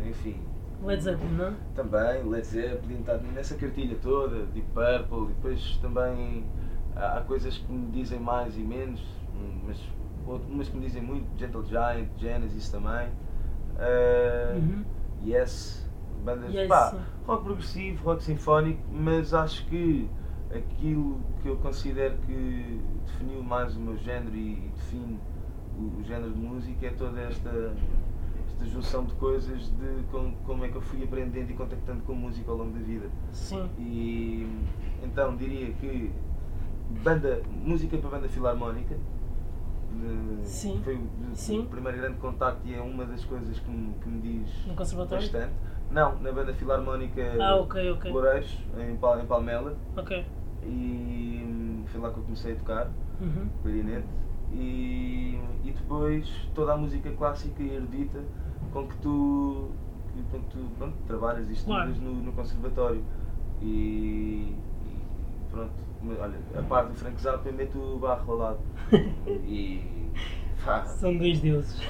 enfim. 0.09 0.41
Led 0.83 1.03
Zeppelin, 1.03 1.33
não? 1.35 1.57
Também, 1.75 2.23
Led 2.25 2.47
Zeppelin, 2.47 3.01
está 3.01 3.17
nessa 3.19 3.55
cartilha 3.57 3.97
toda, 4.03 4.47
Deep 4.47 4.69
Purple, 4.73 5.25
e 5.31 5.35
depois 5.35 5.79
também 5.81 6.45
há, 6.95 7.19
há 7.19 7.21
coisas 7.23 7.59
que 7.59 7.73
me 7.73 7.91
dizem 7.91 8.19
mais 8.21 8.57
e 8.57 8.61
menos, 8.61 9.03
mas 9.67 9.79
umas 10.27 10.69
que 10.69 10.77
me 10.77 10.87
dizem 10.87 11.03
muito, 11.03 11.27
Gentle 11.39 11.65
Giant, 11.65 12.09
Genesis 12.19 12.69
também, 12.69 13.09
Uhum. 14.57 14.85
Yes, 15.25 15.87
bandas, 16.25 16.53
Yes, 16.55 16.69
pá, 16.69 17.07
rock 17.27 17.45
progressivo, 17.45 18.05
rock 18.05 18.23
sinfónico, 18.23 18.81
mas 18.91 19.35
acho 19.35 19.67
que 19.67 20.09
aquilo 20.55 21.21
que 21.43 21.49
eu 21.49 21.57
considero 21.57 22.17
que 22.27 22.81
definiu 23.05 23.43
mais 23.43 23.77
o 23.77 23.81
meu 23.81 23.97
género 23.99 24.35
e, 24.35 24.53
e 24.53 24.73
define 24.75 25.19
o, 25.79 26.01
o 26.01 26.05
género 26.05 26.33
de 26.33 26.39
música 26.39 26.87
é 26.87 26.91
toda 26.91 27.21
esta, 27.21 27.73
esta 28.59 28.65
junção 28.67 29.05
de 29.05 29.13
coisas 29.15 29.69
de 29.71 30.03
com- 30.11 30.33
como 30.47 30.65
é 30.65 30.69
que 30.69 30.77
eu 30.77 30.81
fui 30.81 31.03
aprendendo 31.05 31.51
e 31.51 31.55
contactando 31.55 32.03
com 32.05 32.15
música 32.15 32.51
ao 32.51 32.57
longo 32.57 32.73
da 32.73 32.81
vida. 32.81 33.07
Sim. 33.33 33.69
E 33.79 34.47
então 35.03 35.37
diria 35.37 35.73
que 35.75 36.11
banda, 37.03 37.43
música 37.51 37.99
para 37.99 38.11
banda 38.11 38.29
filarmónica 38.29 38.97
de- 39.93 40.47
Sim. 40.47 40.81
foi 40.83 40.95
o, 40.97 40.99
de- 41.33 41.39
Sim. 41.39 41.61
o 41.61 41.67
primeiro 41.67 41.99
grande 41.99 42.19
contacto 42.19 42.67
e 42.67 42.75
é 42.75 42.81
uma 42.81 43.05
das 43.05 43.25
coisas 43.25 43.59
que 43.59 43.71
me, 43.71 43.93
que 44.01 44.09
me 44.09 44.21
diz 44.21 44.67
No 44.67 44.75
conservatório? 44.75 45.23
bastante. 45.23 45.53
Não, 45.91 46.19
na 46.21 46.33
banda 46.33 46.53
filarmónica 46.55 47.23
Ah, 47.41 47.57
ok, 47.57 47.91
ok. 47.93 48.11
Loureiros, 48.11 48.59
em, 48.79 48.97
Pal- 48.97 49.21
em 49.21 49.27
Palmela, 49.27 49.77
Ok. 49.97 50.25
e 50.65 51.43
hum, 51.45 51.85
foi 51.87 52.01
lá 52.01 52.11
que 52.11 52.19
eu 52.19 52.23
comecei 52.25 52.53
a 52.55 52.57
tocar 52.57 52.91
Uhum. 53.21 53.49
clarinete 53.63 54.07
e, 54.53 55.41
e 55.65 55.71
depois 55.73 56.29
toda 56.55 56.73
a 56.73 56.77
música 56.77 57.11
clássica 57.13 57.63
e 57.63 57.75
erudita 57.77 58.21
com 58.77 58.87
que 58.89 58.97
tu, 58.99 59.71
que- 60.13 60.23
com 60.31 60.39
que 60.41 60.47
tu 60.51 60.59
pronto, 60.79 60.95
trabalhas 61.07 61.49
e 61.49 61.53
estudas 61.55 61.99
no, 61.99 62.13
no 62.15 62.33
conservatório. 62.33 63.03
E, 63.63 64.55
e 64.85 64.97
pronto, 65.51 65.73
olha, 66.21 66.39
a 66.59 66.63
parte 66.63 66.89
do 66.89 66.95
Frank 66.95 67.19
Zappa 67.21 67.49
eu 67.49 67.55
meto 67.55 67.79
o 67.79 67.99
barro 67.99 68.33
ao 68.33 68.39
lado. 68.39 68.59
e 69.47 70.11
pá, 70.63 70.85
São 70.85 71.17
dois 71.17 71.41
deuses. 71.41 71.81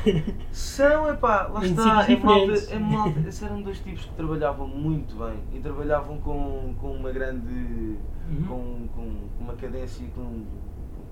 são, 0.52 1.10
epá, 1.10 1.48
lá 1.48 1.66
Em 1.66 1.70
está, 1.70 2.04
é 2.08 2.16
malta, 2.16 2.72
é 2.74 2.78
malta, 2.78 3.20
esses 3.20 3.42
eram 3.42 3.62
dois 3.62 3.80
tipos 3.80 4.04
que 4.04 4.14
trabalhavam 4.14 4.68
muito 4.68 5.16
bem 5.16 5.38
e 5.52 5.58
trabalhavam 5.60 6.18
com, 6.18 6.74
com 6.80 6.92
uma 6.92 7.10
grande, 7.10 7.96
Uhum. 8.28 8.42
com, 8.48 8.88
com, 8.88 9.28
com 9.38 9.44
uma 9.44 9.54
cadência 9.54 10.02
e 10.02 10.08
com, 10.08 10.44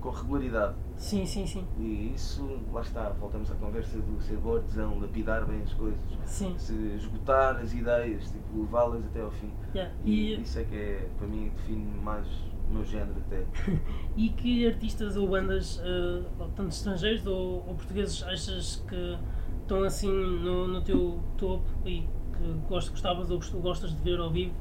com 0.05 0.11
regularidade. 0.11 0.75
Sim, 0.97 1.25
sim, 1.25 1.47
sim. 1.47 1.65
E 1.79 2.13
isso, 2.15 2.47
lá 2.71 2.81
está, 2.81 3.09
voltamos 3.09 3.49
à 3.51 3.55
conversa 3.55 3.97
do 3.97 4.21
ser 4.21 4.37
artesão, 4.47 4.99
lapidar 4.99 5.45
bem 5.45 5.61
as 5.63 5.73
coisas, 5.73 5.99
Sim. 6.25 6.53
se 6.57 6.73
esgotar 6.95 7.57
as 7.57 7.73
ideias, 7.73 8.29
tipo, 8.31 8.61
levá-las 8.61 9.03
até 9.05 9.21
ao 9.21 9.31
fim. 9.31 9.51
Yeah. 9.73 9.93
E, 10.05 10.35
E, 10.35 10.41
isso 10.41 10.59
é 10.59 10.63
que 10.63 10.75
é, 10.75 11.09
para 11.17 11.27
mim, 11.27 11.49
define 11.55 11.85
mais 12.01 12.27
o 12.69 12.73
meu 12.73 12.85
género 12.85 13.15
até. 13.25 13.43
e 14.15 14.29
que 14.29 14.67
artistas 14.67 15.17
ou 15.17 15.27
bandas, 15.27 15.81
eh, 15.83 16.23
tanto 16.55 16.69
estrangeiros 16.69 17.25
ou, 17.25 17.67
ou 17.67 17.73
portugueses, 17.75 18.21
achas 18.23 18.83
que 18.87 19.17
estão 19.63 19.83
assim 19.83 20.07
no, 20.11 20.67
no 20.67 20.81
teu 20.81 21.19
topo 21.37 21.65
e 21.85 22.01
que 22.01 22.53
gost- 22.69 22.91
gostavas 22.91 23.31
ou 23.31 23.37
gost- 23.37 23.53
gostas 23.55 23.89
de 23.91 24.01
ver 24.03 24.19
ao 24.19 24.29
vivo, 24.29 24.53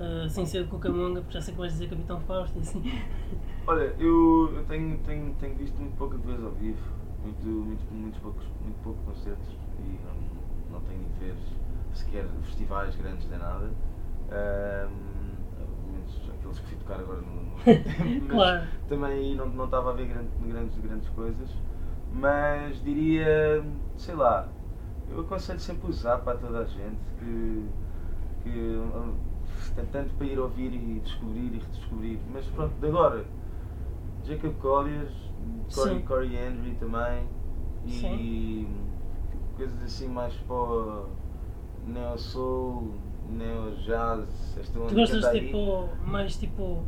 eh, 0.00 0.28
sem 0.28 0.44
ser 0.44 0.64
de 0.64 0.68
Cucamonga, 0.68 1.20
porque 1.20 1.34
já 1.34 1.40
sei 1.40 1.54
que 1.54 1.60
vais 1.60 1.72
dizer 1.72 1.88
Capitão 1.88 2.20
Fausto 2.20 2.58
e 2.58 2.60
assim. 2.62 2.82
Olha, 3.70 3.94
eu, 4.00 4.52
eu 4.56 4.64
tenho, 4.64 4.98
tenho, 4.98 5.32
tenho 5.34 5.54
visto 5.54 5.80
muito 5.80 5.96
pouca 5.96 6.18
coisa 6.18 6.44
ao 6.44 6.50
vivo, 6.50 6.82
muito, 7.22 7.46
muito, 7.46 7.94
muitos 7.94 8.20
poucos, 8.20 8.44
muito 8.60 8.82
pouco 8.82 8.98
concertos 9.04 9.46
e 9.78 10.00
não, 10.04 10.14
não 10.72 10.80
tenho 10.88 11.02
ido 11.02 11.20
ver 11.20 11.36
sequer 11.94 12.26
festivais 12.44 12.96
grandes 12.96 13.28
nem 13.28 13.38
nada. 13.38 13.70
Menos 15.92 16.30
aqueles 16.34 16.58
que 16.58 16.66
fui 16.68 16.76
tocar 16.78 17.00
agora 17.00 17.20
no, 17.20 17.42
no 17.44 17.56
tempo, 17.64 18.26
Claro. 18.28 18.66
também 18.88 19.34
não, 19.36 19.48
não 19.48 19.64
estava 19.66 19.90
a 19.90 19.92
ver 19.94 20.06
grande, 20.08 20.30
grandes, 20.40 20.78
grandes 20.78 21.08
coisas. 21.10 21.48
Mas 22.12 22.82
diria, 22.82 23.64
sei 23.96 24.14
lá, 24.16 24.48
eu 25.08 25.20
aconselho 25.20 25.60
sempre 25.60 25.88
usar 25.88 26.18
para 26.18 26.38
toda 26.38 26.60
a 26.60 26.64
gente 26.64 26.98
que, 27.18 27.68
que 28.42 28.76
tem 29.74 29.86
tanto 29.86 30.14
para 30.14 30.26
ir 30.26 30.38
ouvir 30.38 30.72
e 30.74 31.00
descobrir 31.00 31.54
e 31.54 31.58
redescobrir. 31.58 32.18
Mas 32.32 32.44
pronto, 32.46 32.74
de 32.80 32.88
agora, 32.88 33.24
Jacob 34.24 34.54
Collier, 34.60 35.08
Corey. 35.74 36.00
Corey 36.02 36.36
Henry 36.36 36.74
também 36.78 37.24
e 37.86 37.90
Sim. 37.90 38.68
coisas 39.56 39.82
assim 39.82 40.08
mais 40.08 40.34
para 40.34 40.54
o 40.54 41.06
neo 41.86 42.18
soul, 42.18 42.94
neo 43.28 43.74
jazz, 43.76 44.58
Tu 44.72 44.94
gostas 44.94 45.24
aí. 45.24 45.46
tipo, 45.46 45.88
mais 46.04 46.36
tipo 46.36 46.84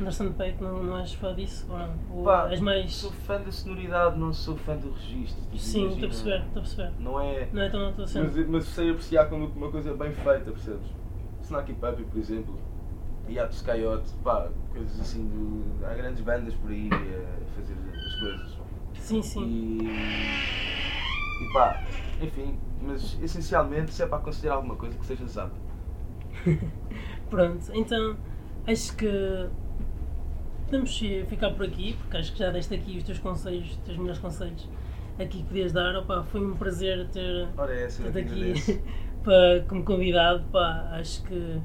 Anderson 0.00 0.32
Paak, 0.32 0.62
não, 0.62 0.82
não 0.82 0.98
és 0.98 1.12
fã 1.12 1.34
disso? 1.34 1.66
Ou, 1.70 1.78
não? 1.78 1.94
Ou 2.10 2.24
Pá, 2.24 2.48
és 2.50 2.60
mais. 2.60 2.92
Sou 2.94 3.12
fã 3.12 3.40
da 3.40 3.52
sonoridade, 3.52 4.18
não 4.18 4.32
sou 4.32 4.56
fã 4.56 4.74
do 4.76 4.90
registro. 4.92 5.42
tipo, 5.42 5.58
Sim, 5.58 5.88
estou 5.88 6.04
a 6.04 6.08
perceber, 6.08 6.38
estou 6.38 6.48
a 6.50 6.64
perceber. 6.64 6.92
Não 6.98 7.20
é. 7.20 7.48
Não 7.52 7.62
é 7.62 7.68
tão 7.68 8.06
cena. 8.06 8.30
Mas, 8.34 8.48
mas 8.48 8.64
sei 8.64 8.90
apreciar 8.90 9.26
como 9.28 9.46
uma 9.46 9.70
coisa 9.70 9.94
bem 9.94 10.12
feita, 10.12 10.50
percebes? 10.50 10.86
Snacky 11.42 11.74
Puppy, 11.74 12.04
por 12.04 12.18
exemplo, 12.18 12.58
Yacht 13.28 13.54
Skyot, 13.54 14.02
pá, 14.22 14.48
coisas 14.72 15.00
assim, 15.00 15.26
do, 15.28 15.86
há 15.86 15.94
grandes 15.94 16.22
bandas 16.22 16.54
por 16.54 16.70
aí 16.70 16.88
a 16.92 17.54
fazer 17.56 17.74
as 18.06 18.14
coisas. 18.20 18.58
Sim, 18.94 19.22
sim. 19.22 19.44
E, 19.44 19.84
e 21.44 21.52
pá, 21.52 21.82
enfim, 22.20 22.58
mas 22.80 23.18
essencialmente 23.22 23.92
se 23.92 24.02
é 24.02 24.06
para 24.06 24.18
considerar 24.18 24.56
alguma 24.56 24.76
coisa 24.76 24.96
que 24.98 25.06
seja 25.06 25.26
zap. 25.26 25.52
Pronto, 27.30 27.70
então 27.72 28.16
acho 28.66 28.96
que 28.96 29.48
podemos 30.66 30.98
ficar 31.28 31.50
por 31.52 31.66
aqui, 31.66 31.94
porque 31.94 32.16
acho 32.16 32.32
que 32.32 32.38
já 32.38 32.50
deste 32.50 32.74
aqui 32.74 32.98
os 32.98 33.04
teus 33.04 33.18
conselhos, 33.18 33.70
os 33.70 33.76
teus 33.78 33.96
melhores 33.98 34.20
conselhos 34.20 34.68
aqui 35.18 35.38
que 35.38 35.44
podias 35.44 35.72
dar. 35.72 35.94
Opa, 35.96 36.24
foi 36.24 36.40
um 36.40 36.54
prazer 36.56 37.08
ter 37.08 37.48
Ora, 37.56 37.74
é 37.74 37.86
aqui 37.86 38.82
para, 39.22 39.64
como 39.68 39.84
convidado. 39.84 40.44
Pá, 40.50 40.90
acho 40.92 41.22
que 41.24 41.60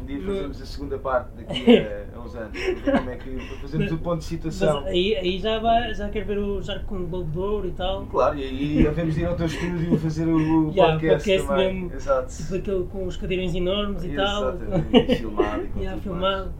Um 0.00 0.06
dia 0.06 0.20
fazemos 0.22 0.62
a 0.62 0.66
segunda 0.66 0.98
parte 0.98 1.30
daqui 1.36 1.78
a, 1.78 2.16
a 2.16 2.20
uns 2.20 2.34
anos. 2.34 2.58
Como 2.84 3.10
é 3.10 3.16
que 3.16 3.38
fazemos 3.60 3.92
o 3.92 3.98
ponto 3.98 4.04
de 4.04 4.16
mas 4.16 4.24
situação. 4.24 4.84
aí, 4.86 5.16
aí 5.16 5.38
já, 5.38 5.58
vai, 5.58 5.94
já 5.94 6.08
quero 6.08 6.26
ver 6.26 6.38
o 6.38 6.62
já 6.62 6.78
com 6.80 6.96
o 6.96 7.06
Globo 7.06 7.30
de 7.30 7.38
Ouro 7.38 7.68
e 7.68 7.72
tal. 7.72 8.06
Claro, 8.06 8.38
e 8.38 8.44
aí 8.44 8.86
havemos 8.86 9.14
de 9.14 9.20
ir 9.20 9.26
ao 9.26 9.36
teu 9.36 9.46
estúdio 9.46 9.98
fazer 9.98 10.26
o, 10.28 10.70
Yeah, 10.74 10.92
podcast, 10.92 11.24
podcast 11.24 11.48
também. 11.48 11.74
mesmo. 11.82 11.94
Exato. 11.96 12.36
Tipo 12.36 12.54
aquele 12.56 12.84
com 12.84 13.06
os 13.06 13.16
cadeirões 13.16 13.54
enormes 13.54 14.04
e 14.04 14.08
tal. 14.14 14.54
Exatamente, 14.54 15.12
e 15.12 15.16
filmado 15.16 15.62
e 15.64 15.68
com 15.68 15.78
Yeah, 15.80 16.00
filmado. 16.00 16.54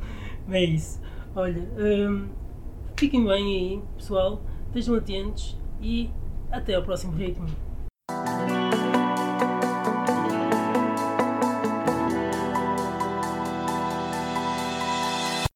É 0.50 0.64
isso. 0.64 1.00
Olha, 1.34 1.62
hum, 1.78 2.28
fiquem 2.96 3.24
bem 3.24 3.44
aí, 3.44 3.82
pessoal. 3.96 4.42
Estejam 4.66 4.96
atentos 4.96 5.58
e 5.80 6.10
até 6.50 6.74
ao 6.74 6.82
próximo 6.82 7.12
ritmo. 7.12 7.46